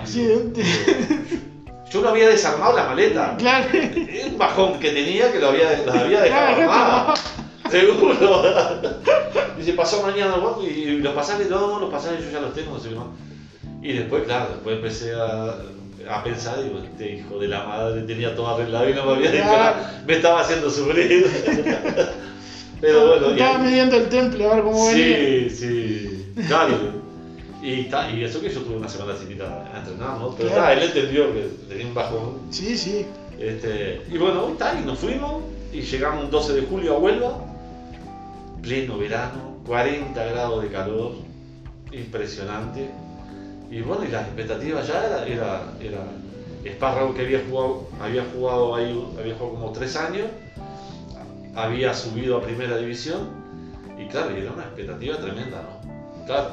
[0.01, 0.53] Así de...
[1.91, 3.35] Yo no había desarmado la maleta.
[3.37, 3.69] Claro.
[3.73, 7.13] Es un bajón que tenía que lo había, la había dejado armada.
[7.69, 8.43] Seguro.
[9.57, 12.53] Dice, pasado mañana nos vamos y los pasajes, no, no, los pasajes yo ya los
[12.53, 13.07] tengo, no sé qué más.
[13.81, 15.55] Y después, claro, después empecé a
[16.09, 19.31] a pensar, digo, este hijo de la madre tenía todo arreglado y no me había
[19.31, 19.77] dicho Claro.
[19.77, 20.03] nada.
[20.07, 21.25] Me estaba haciendo sufrir.
[22.81, 25.05] Pero bueno, Estaba midiendo el temple a ver cómo venía.
[25.07, 26.77] Sí, sí, claro.
[27.63, 30.35] Y, ta- y eso que yo tuve una semana sin ir a, a entrenar, ¿no?
[30.35, 30.63] Pero Claro.
[30.63, 32.37] ta, él entendió que tenía un bajón.
[32.51, 33.05] Sí, sí.
[33.39, 35.41] Este, y bueno, ta, y nos fuimos
[35.73, 37.39] y llegamos un 12 de julio a Huelva,
[38.61, 41.13] pleno verano, 40 grados de calor,
[41.91, 42.89] impresionante.
[43.69, 46.03] Y bueno, y las expectativas ya era, era, era
[46.63, 50.27] Espárrago que había jugado, había jugado ahí, había jugado como tres años,
[51.55, 53.29] había subido a primera división,
[53.99, 56.25] y claro, y era una expectativa tremenda, ¿no?
[56.25, 56.51] Claro,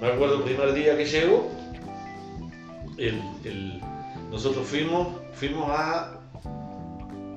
[0.00, 1.50] me acuerdo el primer día que llegó,
[2.96, 3.80] el, el-
[4.30, 6.12] nosotros fuimos, fuimos a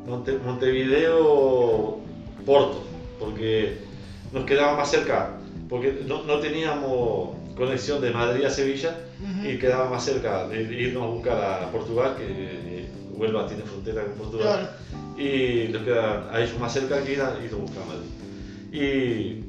[0.05, 1.99] Monte- Montevideo,
[2.45, 2.83] Porto,
[3.19, 3.77] porque
[4.33, 5.37] nos quedaba más cerca,
[5.71, 9.47] porque no, no teníamos conexión de Madrid a Sevilla Ujú.
[9.49, 14.03] y quedaba más cerca de irnos a buscar a Portugal, que eh, Huelva tiene frontera
[14.03, 15.17] con Portugal, Claro.
[15.17, 18.09] y nos queda a ellos más cerca que ir a, ir a buscar a Madrid.
[18.71, 19.43] Y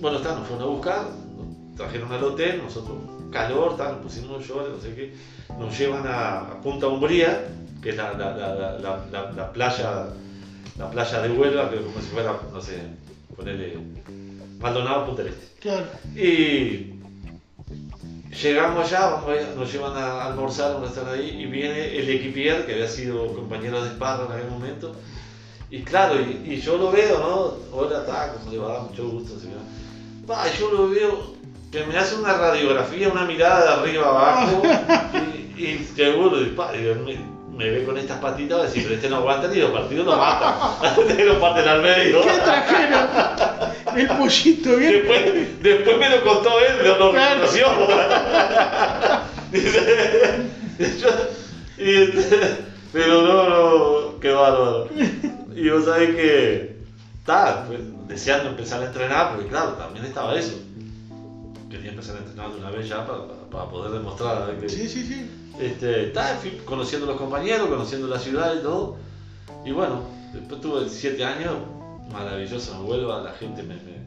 [0.00, 1.02] bueno, está, nos fueron a buscar,
[1.36, 2.96] nos trajeron al hotel, nosotros
[3.32, 5.12] calor, tal, nos pusimos llores, no sé qué,
[5.58, 7.46] nos llevan a, Punta Umbría,
[7.82, 10.06] que es la, la, la, la, la- la- la playa
[10.78, 12.78] la playa de Huelva, que como si fuera, no sé,
[13.36, 13.76] ponerle
[14.60, 15.53] Maldonado Punta del Este.
[15.64, 15.86] Claro.
[16.14, 16.92] Y
[18.42, 22.06] llegamos allá, vamos a- nos llevan a almorzar a un restaurante ahí y viene el
[22.10, 24.94] equipier que había sido compañero de Esparra en aquel momento.
[25.70, 27.76] Y claro, y, y yo lo veo, ¿no?
[27.78, 28.82] Hola, está, ¿cómo le va?
[28.82, 29.40] Mucho gusto.
[29.40, 31.32] que- Va, yo lo veo
[31.72, 34.62] que me hace una radiografía, una mirada de arriba abajo
[35.56, 38.82] y, y seguro, y, pa, y me, me ve con estas patitas, va a decir,
[38.82, 40.76] pero este no aguanta ni los partidos lo mata.
[41.08, 42.20] Te lo parten al medio.
[42.22, 43.08] ¿Qué trajeron?
[43.96, 44.92] El pollito bien.
[44.92, 47.34] Después, después me lo contó él, lo, lo Claro.
[47.40, 47.66] reconoció.
[49.52, 52.10] Dice, yo- y-
[52.92, 54.88] pero no, no, qué bárbaro.
[55.54, 56.76] Y vos sabés que,
[57.20, 57.66] está,
[58.08, 60.54] deseando empezar a entrenar, porque claro, también estaba eso.
[61.70, 65.04] Quería empezar a entrenar de una vez ya para, para- poder demostrar que, Sí, sí,
[65.04, 65.30] sí.
[65.60, 68.96] Este, fui conociendo a los compañeros, conociendo la ciudad y todo.
[69.64, 70.02] Y bueno,
[70.32, 71.54] después tuve siete años,
[72.12, 74.04] maravilloso en Huelva, la gente me, me-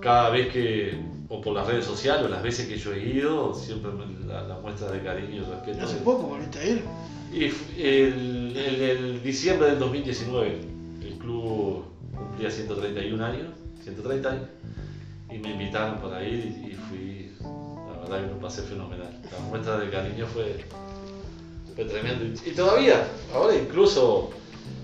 [0.00, 3.54] Cada vez que, o por las redes sociales, o las veces que yo he ido,
[3.54, 5.84] siempre me- la, la muestra de cariño y respeto.
[5.84, 6.84] Hace poco volviste a ir.
[7.32, 7.44] Y
[7.80, 10.60] el, el- el diciembre del 2019,
[11.02, 11.84] el club
[12.16, 13.46] cumplía 131 años,
[13.84, 14.48] 130 años,
[15.30, 17.19] y me invitaron para ir y, fui,
[18.10, 19.10] verdad que lo pasé fenomenal.
[19.32, 20.64] La muestra de cariño fue,
[21.74, 22.24] fue tremendo.
[22.44, 24.30] Y, todavía, ahora incluso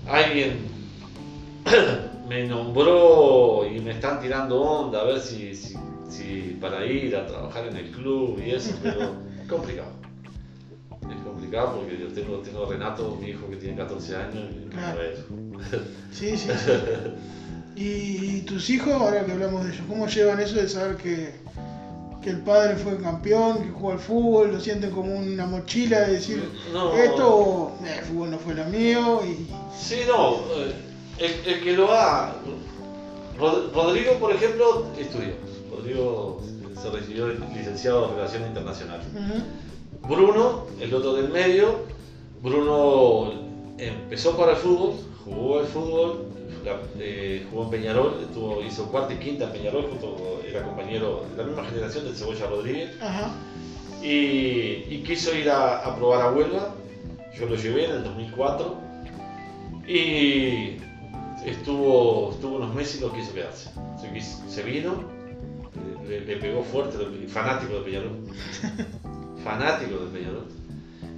[0.07, 0.59] alguien
[2.29, 5.75] me nombró y me están tirando onda a ver si, si,
[6.09, 9.01] si para ir a trabajar en el club y eso, pero
[9.41, 9.91] es complicado.
[11.09, 14.69] Es complicado porque yo tengo, tengo a Renato, mi hijo que tiene 14 años, y
[14.69, 14.99] Claro.
[16.11, 16.71] Sí, sí, sí.
[17.79, 21.35] ¿Y tus hijos, ahora que hablamos de ellos, cómo llevan eso de saber que,
[22.27, 26.13] que el padre fue campeón, que jugó al fútbol, lo sienten como una mochila de
[26.15, 26.91] decir, No.
[26.93, 29.47] esto, eh, el fútbol no fue lo mío y...
[29.81, 30.73] Sí, no, eh,
[31.19, 32.35] el, el que lo ha...
[33.39, 35.35] Rod- Rodrigo, por ejemplo, estudió.
[35.71, 36.41] Rodrigo
[36.81, 39.05] se recibió licenciado en Relaciones Internacionales.
[40.01, 41.75] Bruno, el otro del medio,
[42.43, 43.31] Bruno
[43.77, 46.25] empezó para el fútbol, jugó al fútbol,
[46.67, 51.25] la- eh, jugó en Peñarol, estuvo, hizo cuarta y quinta en Peñarol, justo era compañero
[51.31, 53.31] de la misma generación del Cebolla Rodríguez, Ajá.
[54.03, 56.75] y, y quiso ir a, a probar a Huelva,
[57.37, 58.75] yo lo llevé en el 2004,
[59.87, 60.77] y
[61.45, 63.69] estuvo, estuvo unos meses y no quiso quedarse,
[64.01, 65.03] se, quiso- se vino,
[66.07, 66.97] le, le pegó fuerte,
[67.27, 68.11] fanático de Peñarol.
[69.43, 70.45] Fanático del Peñarol.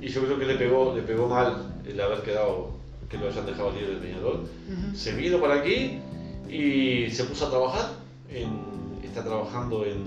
[0.01, 2.78] Y yo creo que le pegó, le pegó mal el haber quedado,
[3.09, 4.35] que lo hayan dejado libre del Peñarol.
[4.41, 4.95] Ujú.
[4.95, 5.99] Se vino para aquí
[6.49, 7.89] y se puso a trabajar.
[8.31, 10.03] en- está trabajando en,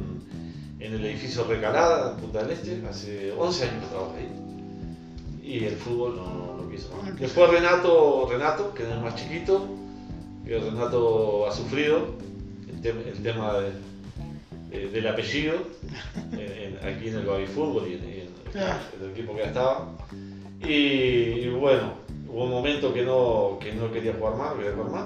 [0.78, 2.80] en el edificio Recalada, en Punta del Este.
[2.88, 4.28] Hace 11 años que trabaja ahí.
[5.42, 7.18] Y el fútbol no, no quiso más.
[7.18, 9.66] Después Renato, Renato, que es el más chiquito,
[10.46, 12.14] que Renato ha sufrido
[12.68, 13.72] el, tem- el tema de-
[14.78, 15.54] de- del apellido
[16.32, 18.04] en- aquí en el Baby Fútbol y en,
[19.02, 19.88] el equipo que estaba.
[20.62, 21.94] Y, y bueno,
[22.32, 25.04] hubo un momento que no, que no quería jugar más, quería jugar más.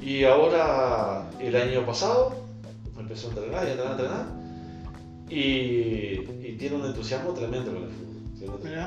[0.00, 2.34] Y ahora, el año pasado,
[2.98, 4.26] empezó a entrenar y a entrenar, a entrenar.
[5.28, 8.60] Y, y tiene un entusiasmo tremendo con el fútbol.
[8.66, 8.86] Eh,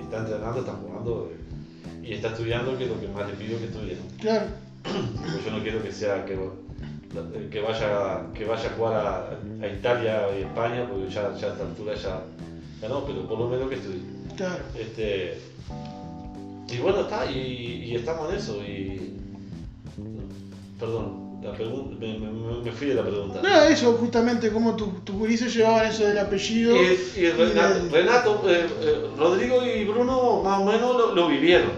[0.00, 3.58] Está entrenando, está jugando eh, y está estudiando, que es lo que más le pido
[3.58, 3.96] que estudie.
[3.96, 4.18] ¿no?
[4.20, 4.46] Claro.
[4.82, 6.38] Porque yo no quiero que sea que,
[7.50, 11.52] que vaya que vaya a jugar a, a Italia y España, porque ya, ya a
[11.52, 12.22] esta altura ya,
[12.80, 14.02] ya no, pero por lo menos que estudie.
[14.36, 14.64] Claro.
[14.78, 15.38] Este,
[16.70, 18.56] y bueno, está, y, y estamos en eso.
[18.62, 19.12] Y,
[20.78, 23.40] perdón, la pregunta, me, me- me fui de la pregunta.
[23.42, 26.74] No, eso, justamente, como tus tu gurises llevaban eso del apellido.
[26.76, 31.70] Y, y Renato, eh, eh, Rodrigo y Bruno más o menos lo, lo vivieron.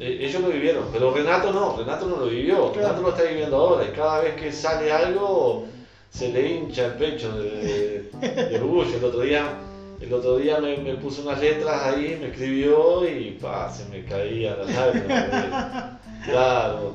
[0.00, 2.72] Eh, ellos lo vivieron, pero Renato no, Renato no lo vivió.
[2.72, 2.88] Claro.
[2.88, 5.66] Renato lo está viviendo ahora y cada vez que sale algo
[6.10, 8.96] se le hincha el pecho de, de- de orgullo.
[8.96, 9.58] El otro día,
[10.02, 14.04] el otro día me, me puso unas letras ahí, me escribió y pa, se me
[14.04, 16.00] caía la lágrima.
[16.24, 16.94] claro.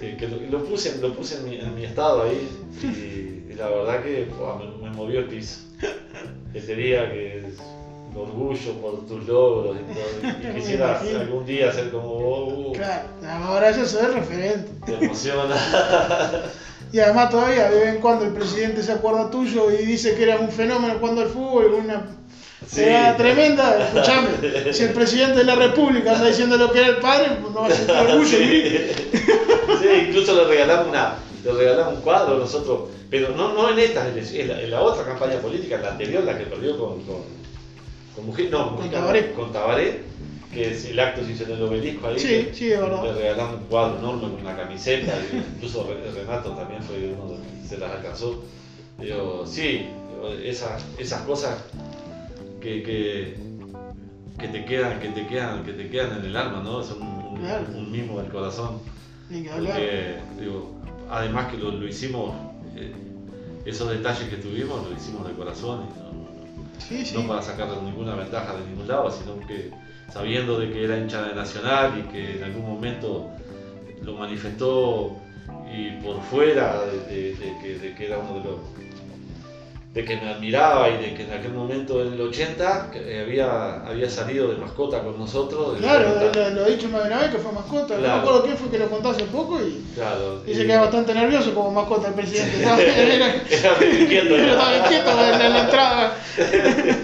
[0.00, 2.48] Eh, que lo, lo puse, lo puse en, mi, en mi estado ahí
[2.82, 5.60] y, y la verdad que pa, me, me movió el piso.
[6.54, 7.54] Ese día que el
[8.16, 10.50] orgullo por tus logros y todo.
[10.50, 12.52] Y quisiera algún día ser como vos.
[12.68, 13.08] uh, Claro,
[13.44, 14.70] ahora eso es el referente.
[14.84, 15.54] Te emociona.
[16.92, 20.24] Y además todavía de vez en cuando el presidente se acuerda tuyo y dice que
[20.24, 22.04] eras un fenómeno jugando al fútbol, una
[22.68, 22.76] Sí.
[22.82, 24.28] pegada tremenda, escuchame,
[24.72, 27.60] si el presidente de la república anda diciendo lo que era el padre, pues no
[27.60, 28.24] va a sentir orgullo.
[28.38, 28.72] ¿sí?
[29.82, 34.06] Sí, incluso le regalamos, una, le regalamos un cuadro nosotros, pero no, no en esta,
[34.08, 37.16] en la, en la otra campaña política, en la anterior, la que perdió con, con,
[38.14, 39.32] con Mujica, no, Con Tabaré.
[39.32, 40.00] con Tabaré,
[40.52, 42.18] que es el acto se hizo en el obelisco ahí.
[42.18, 43.02] Sí, sí, es verdad.
[43.04, 47.38] Le regalamos un cuadro enorme con una camiseta, incluso Re- Renato también fue uno de
[47.38, 48.44] los que se las alcanzó.
[48.98, 49.86] Digo, sí,
[50.44, 51.56] esas, esas cosas
[52.62, 53.36] que, que,
[54.38, 56.82] que te quedan, que te quedan, que te quedan en el alma, ¿no?
[56.82, 57.66] Son un, Claro.
[57.74, 58.78] un mimo del corazón.
[59.28, 59.72] Ni que hablar.
[59.74, 60.70] Porque, digo,
[61.10, 62.34] además que lo, lo hicimos,
[62.76, 62.92] eh,
[63.64, 65.86] esos detalles que tuvimos, lo hicimos de corazón.
[65.90, 66.12] y no-
[66.78, 67.14] Sí, sí.
[67.16, 69.70] no para sacar ninguna ventaja de ningún lado, sino que
[70.12, 73.30] sabiendo de que era hincha de Nacional y que en algún momento
[74.02, 75.16] lo manifestó
[75.72, 78.58] y por fuera de, de- de que, de que era uno de los
[79.92, 83.84] de que me admiraba y de que en aquel momento en el 80 que había,
[83.86, 85.76] había salido de mascota con nosotros.
[85.78, 86.50] Claro, 90.
[86.50, 87.94] lo, lo he dicho más de una vez que fue mascota.
[87.94, 88.14] No Claro.
[88.16, 90.80] me acuerdo quién fue que lo contó hace poco y, Claro, y se y- queda
[90.80, 92.62] bastante nervioso como mascota el presidente.
[92.62, 93.36] Era-
[94.02, 94.44] inquieto, ¿no?
[94.46, 96.16] estaba inquieto en la, en la entrada.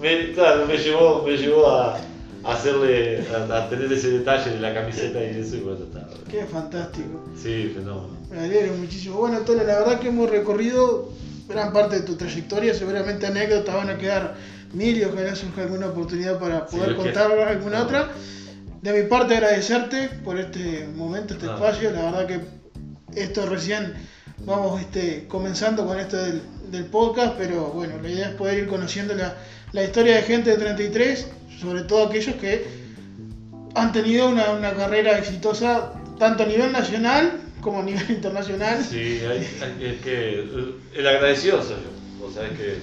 [0.00, 1.96] Me, claro, me llevó, me llevó a,
[2.44, 6.06] a hacerle, a, a tener ese detalle de la camiseta y eso y bueno, está.
[6.30, 7.24] Qué fantástico.
[7.34, 8.10] Sí, fenómeno.
[8.30, 9.16] Me alegro muchísimo.
[9.16, 11.08] Bueno, Antonio, la verdad que hemos recorrido
[11.48, 12.74] gran parte de tu trayectoria.
[12.74, 14.34] Seguramente anécdotas van a quedar
[14.72, 18.10] mil y ojalá surja alguna oportunidad para Sí, poder que- contar alguna otra.
[18.82, 21.90] De mi parte, agradecerte por este momento, este espacio.
[21.90, 22.40] La verdad que
[23.20, 23.94] esto recién
[24.44, 28.66] vamos este, comenzando con esto del, del podcast, pero bueno, la idea es poder ir
[28.68, 29.34] conociendo la,
[29.72, 31.26] la historia de gente de 33,
[31.60, 32.66] sobre todo aquellos que
[33.74, 38.82] han tenido una, una carrera exitosa tanto a nivel nacional como a nivel internacional.
[38.84, 42.26] Sí, hay, hay- es que el- el agradecido soy yo.
[42.26, 42.78] O sea, es que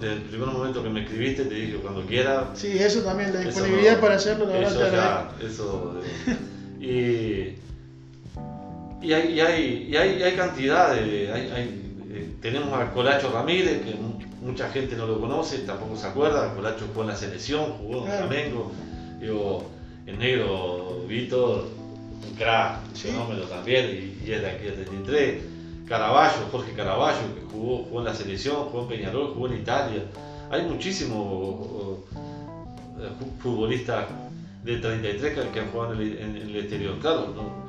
[0.00, 2.44] desde el primer momento que me escribiste te dije cuando quieras.
[2.54, 6.00] Sí, eso también, la disponibilidad no- para hacerlo, la Eso ya, eso.
[6.80, 7.56] eh,
[9.02, 11.30] y, y, hay, y, hay, y hay, y hay cantidad de.
[11.30, 16.54] eh, tenemos a Colacho Ramírez, que mu- mucha gente no lo conoce, tampoco se acuerda.
[16.54, 18.26] Colacho jugó en la selección, jugó en Claro.
[18.28, 18.72] Flamengo.
[19.20, 19.64] Digo,
[20.06, 21.64] el negro Víctor,
[22.24, 23.08] un crack, un Sí.
[23.08, 25.42] fenómeno también, y, y es de aquí de 33.
[25.88, 30.02] Caraballo, Jorge Caraballo, que jugó, jugó en la selección, jugó en Peñarol, jugó en Italia.
[30.50, 31.98] Hay muchísimos
[32.98, 34.06] eh, fu- futbolistas
[34.64, 36.98] de 33 que, que han jugado en el, en- en el exterior.
[37.00, 37.66] Claro, no,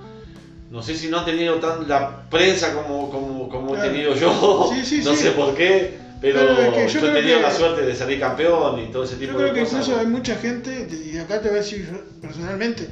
[0.71, 3.83] no sé si no han tenido tan la prensa como, como, como Claro.
[3.85, 7.07] he tenido yo, Sí, sí, no sé por qué, pero, Pero es que yo yo,
[7.11, 9.53] he tenido que- la suerte de salir campeón y todo ese tipo Yo creo de
[9.53, 9.81] que cosas.
[9.83, 11.87] incluso hay mucha gente, y acá te voy a decir
[12.21, 12.89] personalmente,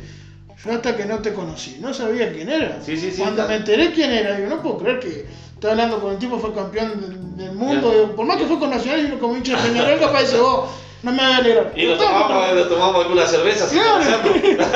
[0.64, 2.80] yo hasta que no te conocí, no sabía quién era.
[2.84, 3.50] Sí, sí, sí, Cuando claro.
[3.50, 6.54] me enteré quién era, digo, no puedo creer que estoy hablando con el tipo fue
[6.54, 9.70] campeón del, del mundo, digo, por más que fue con Nacional y como hincha de
[9.70, 10.68] Peñarol, capaz dice, oh,
[11.04, 11.72] no me a alegrar.
[11.76, 13.94] Y estaba tomamos, nos tomamos alguna cerveza Claro.
[14.24, 14.68] conocernos.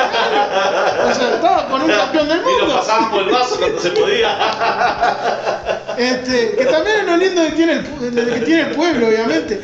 [1.09, 2.75] O sea, estaba con un campeón del Y nos mundo.
[2.75, 4.29] pasábamos el vaso cuando se podía.
[5.99, 9.59] Este, que también es lo lindo que tiene, el, de que tiene el pueblo, obviamente.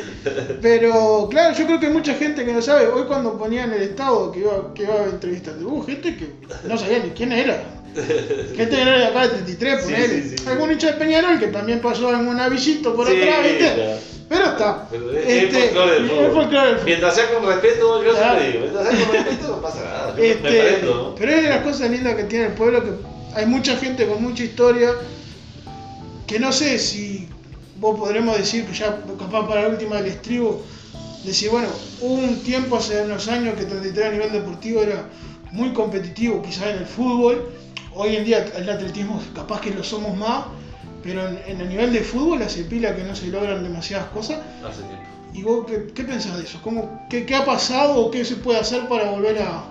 [0.61, 2.87] Pero claro, yo creo que hay mucha gente que no sabe.
[2.87, 6.27] Hoy cuando ponían el estado que iba, que iba a entrevistar, hubo gente que
[6.67, 7.63] no sabía ni quién era.
[7.95, 10.21] Gente que era de acá de 33, Sí, ponele.
[10.23, 10.43] sí, sí.
[10.49, 13.73] Algún hincha de Peñarol que también pasó en un avisito por atrás, ¿viste?
[13.73, 13.97] claro.
[14.27, 14.87] Pero está.
[14.89, 16.79] Pero es Este, folclore del fútbol.
[16.83, 18.39] Mientras sea con respeto, yo Claro.
[18.41, 20.15] siempre digo, mientras sea con respeto no pasa nada.
[20.17, 21.15] Este, me ¿no?
[21.15, 22.89] Pero es de las cosas lindas que tiene el pueblo, que
[23.39, 24.91] hay mucha gente con mucha historia,
[26.27, 27.27] que no sé si
[27.79, 30.63] vos podremos decir que ya capaz para la última del estribo,
[31.23, 31.67] decir, bueno,
[32.01, 35.09] hubo un tiempo hace unos años que 33 a nivel deportivo era
[35.51, 37.49] muy competitivo, quizás en el fútbol,
[37.93, 40.45] hoy en día el atletismo capaz que lo somos más,
[41.03, 44.39] pero en, en el nivel de fútbol hace pila que no se logran demasiadas cosas.
[44.63, 45.15] Hace tiempo.
[45.33, 46.59] ¿Y vos qué, qué pensás de eso?
[46.63, 49.65] ¿Cómo, qué, qué, ha pasado o qué se puede hacer para volver a...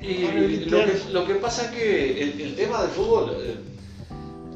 [0.00, 3.56] Y lo, que, lo que pasa es que el, el tema del fútbol, eh,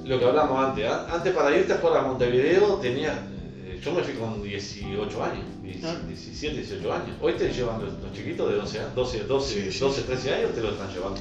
[0.04, 3.28] lo que hablamos antes, antes para irte a jugar a Montevideo tenía
[3.64, 7.16] eh, yo me fui con 18 años, 17, 18 años.
[7.20, 10.70] Hoy te llevan los, los chiquitos de 12, 12, 12, 12, 13 años, te lo
[10.70, 11.20] están llevando.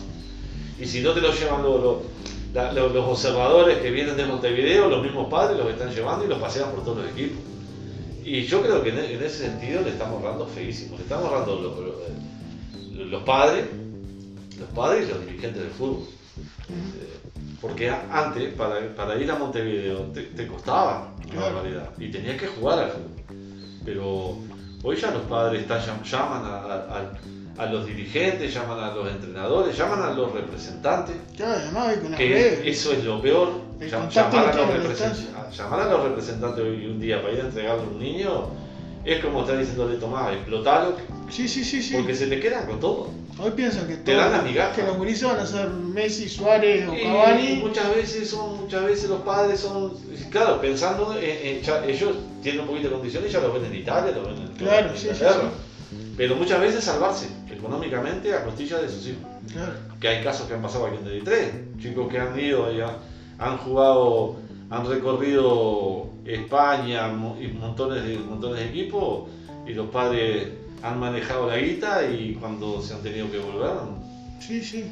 [0.80, 4.90] Y si no te lo llevan los, los, los, los observadores que vienen de Montevideo,
[4.90, 7.38] los mismos padres los están llevando y los pasean por todos los equipos.
[8.24, 11.56] Y yo creo que en, en ese sentido le estamos dando feísimo, le estamos dando
[11.56, 13.66] los, los padres,
[14.60, 16.04] los padres y los dirigentes del fútbol.
[16.70, 17.21] Eh,
[17.62, 22.48] porque antes, para, para, ir a Montevideo, te, te costaba una barbaridad y tenías que
[22.48, 23.22] jugar al fútbol.
[23.86, 24.38] Pero
[24.84, 25.68] hoy ya los padres
[26.10, 27.12] llaman a, a,
[27.58, 31.16] a, los dirigentes, llaman a los entrenadores, llaman a los representantes.
[31.38, 31.62] Claro,
[32.02, 33.70] con que eso es lo peor.
[33.80, 37.88] Llamar a, los llamar a los representantes hoy un día para ir a entregarle a
[37.88, 38.50] un niño
[39.06, 40.96] es como estar diciéndole, Tomás, explotalo.
[41.30, 41.96] Sí, sí, sí, sí.
[41.96, 43.10] Porque se te quedan con todo.
[43.40, 46.94] Hoy piensan que, te dan la que los gurises van a ser Messi, Suárez o
[46.94, 47.54] y, Cavani.
[47.56, 49.94] Muchas veces son, muchas veces los padres son,
[50.30, 53.76] claro, pensando en, en ya, ellos tienen un poquito de condiciones, ya lo ven en
[53.76, 55.50] Italia, lo ven en, claro, en sí, Inglaterra.
[55.90, 56.14] Sí, sí.
[56.18, 59.24] Pero muchas veces salvarse económicamente a costillas de sus hijos.
[59.52, 59.74] Claro.
[60.00, 62.98] Que hay casos que han pasado aquí en DD3, chicos que han ido y han,
[63.40, 64.36] han jugado,
[64.72, 67.10] han recorrido España
[67.40, 69.30] y montones de, montones de equipos
[69.68, 70.48] y los padres
[70.82, 73.72] han manejado la guita y cuando se han tenido que volver
[74.40, 74.86] sí, sí.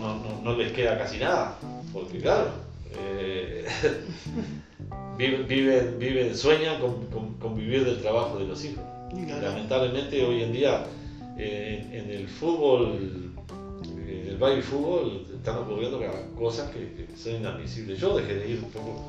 [0.00, 1.58] No, no, no les queda casi nada,
[1.92, 2.50] porque claro,
[2.98, 3.66] eh,
[5.18, 8.84] viven, viven, viven, sueñan con, con, con, vivir del trabajo de los hijos.
[9.26, 9.42] Claro.
[9.42, 10.84] Lamentablemente hoy en día
[11.36, 13.32] eh, en el fútbol,
[13.96, 16.00] en el baby fútbol, están ocurriendo
[16.36, 18.00] cosas que, que, son inadmisibles.
[18.00, 19.04] Yo dejé de ir un poco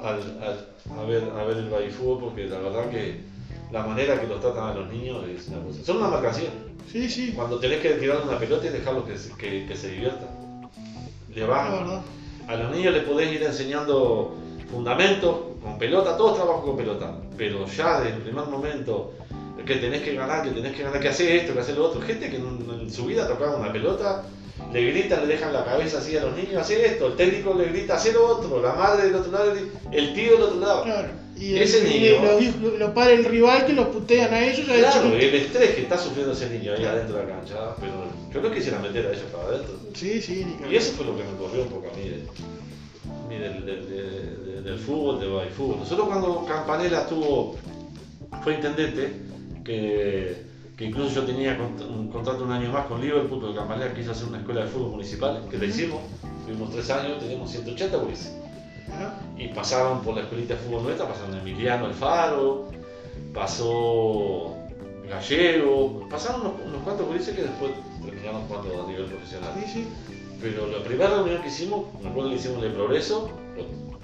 [0.00, 3.22] al, al, a, ver, a ver el fútbol porque la verdad que
[3.72, 5.84] la manera que los tratan a los niños es una cosa.
[5.84, 6.52] Son una marcación.
[6.90, 7.32] Sí, sí.
[7.34, 10.28] Cuando tenés que tirar una pelota y dejarlos que, se, que, que se diviertan.
[11.34, 11.68] Le vas,
[12.46, 14.36] a los niños les podés ir enseñando
[14.70, 19.12] fundamentos con pelota, todos trabajan con pelota, pero ya desde el primer momento
[19.66, 22.00] que tenés que ganar, que tenés que ganar, que hacer esto, que hacer lo otro.
[22.00, 24.24] Gente que en, en su vida tocaba una pelota,
[24.72, 27.66] le gritan, le dejan la cabeza así a los niños, hacer esto, el técnico le
[27.66, 29.52] grita, hacer lo otro, la madre del otro lado,
[29.92, 30.82] el tío del otro lado.
[30.84, 31.08] Claro.
[31.40, 34.66] Y ese el, niño, y los, los padres del rival que los putean a ellos.
[34.66, 37.92] Claro, el estrés que está sufriendo ese niño ahí adentro de la cancha, pero
[38.32, 39.74] yo no quisiera meter a ellos para adentro.
[39.94, 43.64] Sí, sí, Y eso fue lo que me corrió un poco a mí, de, del,
[43.64, 45.78] del, del, del, fútbol, del fútbol.
[45.78, 47.56] Nosotros cuando Campanella estuvo,
[48.42, 49.12] fue intendente,
[49.64, 50.47] que,
[50.78, 51.58] que, incluso yo tenía
[51.88, 54.92] un contrato un año más con Liverpool, porque Campanella quiso hacer una escuela de fútbol
[54.92, 56.00] municipal, que la hicimos,
[56.46, 58.36] tuvimos tres años, teníamos 180 gurises.
[59.36, 62.68] Y pasaron por la escuelita de fútbol nuestra, pasaron Emiliano Alfaro,
[63.34, 64.56] pasó
[65.08, 67.72] Gallego, pasaron unos, unos cuantos gurises que después
[68.04, 69.50] terminaron jugando a nivel profesional.
[69.56, 69.88] Sí, sí.
[70.40, 73.28] Pero la primera reunión que hicimos, me acuerdo que hicimos de progreso,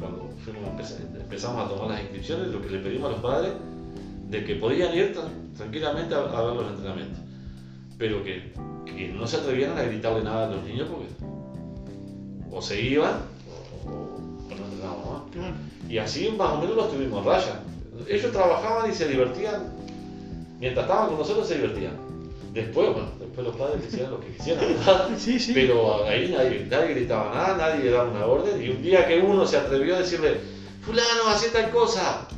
[0.00, 3.52] cuando fuimos, empezamos a tomar las inscripciones, lo que le pedimos a los padres,
[4.34, 5.16] de que podían ir
[5.56, 7.20] tranquilamente a, a ver los entrenamientos,
[7.96, 8.52] pero que,
[8.84, 11.06] que, no se atrevieran a gritarle nada a los niños porque
[12.50, 13.14] o se iban
[13.86, 15.90] o, o no entrenaban más.
[15.90, 17.60] Y así más o menos los tuvimos raya.
[18.08, 19.72] Ellos trabajaban y se divertían,
[20.58, 21.92] mientras estaban con nosotros se divertían.
[22.52, 25.10] Después, bueno, después los padres hicieron lo que quisieran, ¿verdad?
[25.18, 25.52] Sí, sí.
[25.54, 28.60] Pero ahí nadie, nadie gritaba nada, nadie le daba una orden.
[28.60, 30.38] Y un día que uno se atrevió a decirle,
[30.82, 32.28] fulano, hacé tal cosa,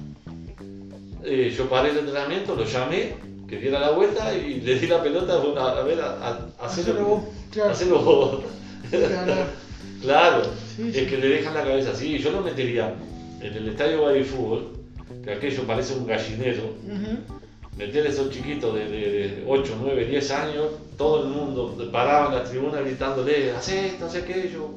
[1.26, 3.14] eh, yo paré el entrenamiento, lo llamé,
[3.48, 5.98] que diera la vuelta y le di la pelota bueno, a, ver,
[7.02, 7.98] vos, claro.
[8.00, 8.40] vos.
[10.02, 10.42] Claro.
[10.76, 12.18] Sí, es que le dejan la cabeza así.
[12.18, 12.94] Yo lo metería
[13.40, 14.72] en el estadio baby fútbol,
[15.24, 16.64] que aquello parece un gallinero.
[16.84, 17.18] Uh -huh.
[17.76, 20.66] Meter a esos chiquitos de, de, de, 8, 9, 10 años,
[20.96, 24.70] todo el mundo paraba en la tribuna gritándole, haz esto, haz aquello.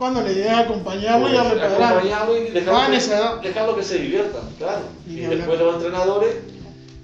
[0.00, 3.98] Cuando la idea es acompañarlo y darle para Acompañarlo y dejarlo, que, dejarlo que se
[3.98, 4.80] diviertan, claro.
[5.06, 6.36] Y, y después los entrenadores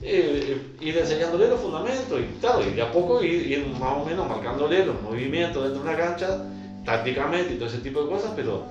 [0.01, 4.05] eh, ir enseñándole los fundamentos y claro, y de a poco ir, ir, más o
[4.07, 6.43] menos marcándole los movimientos dentro de una cancha,
[6.87, 8.65] tácticamente y todo ese tipo de cosas, pero,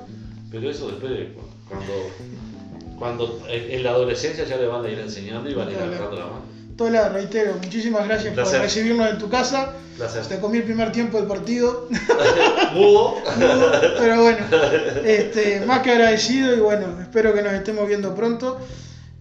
[0.49, 1.11] pero eso después
[1.69, 1.93] cuando
[2.97, 6.15] cuando en la adolescencia ya le van a ir enseñando y van a ir agarrando
[6.15, 6.41] la mano.
[6.77, 9.73] Tola, reitero, muchísimas gracias por recibirnos en tu casa.
[9.95, 10.25] Placer.
[10.25, 11.87] Te comí el primer tiempo del partido.
[12.73, 13.15] Mudo.
[13.37, 13.71] Mudo.
[13.97, 14.45] Pero bueno,
[15.05, 18.59] este, más que agradecido y bueno, espero que nos estemos viendo pronto.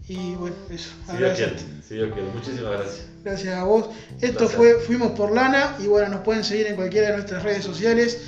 [0.08, 0.90] Y bueno, eso.
[1.08, 1.54] Si Dios quiere,
[1.86, 2.28] si Dios quiere.
[2.30, 3.06] Muchísimas gracias.
[3.22, 3.90] Gracias a vos.
[4.20, 7.64] Esto fue Fuimos por Lana y bueno, nos pueden seguir en cualquiera de nuestras redes
[7.64, 8.18] sociales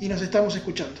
[0.00, 1.00] y nos estamos escuchando.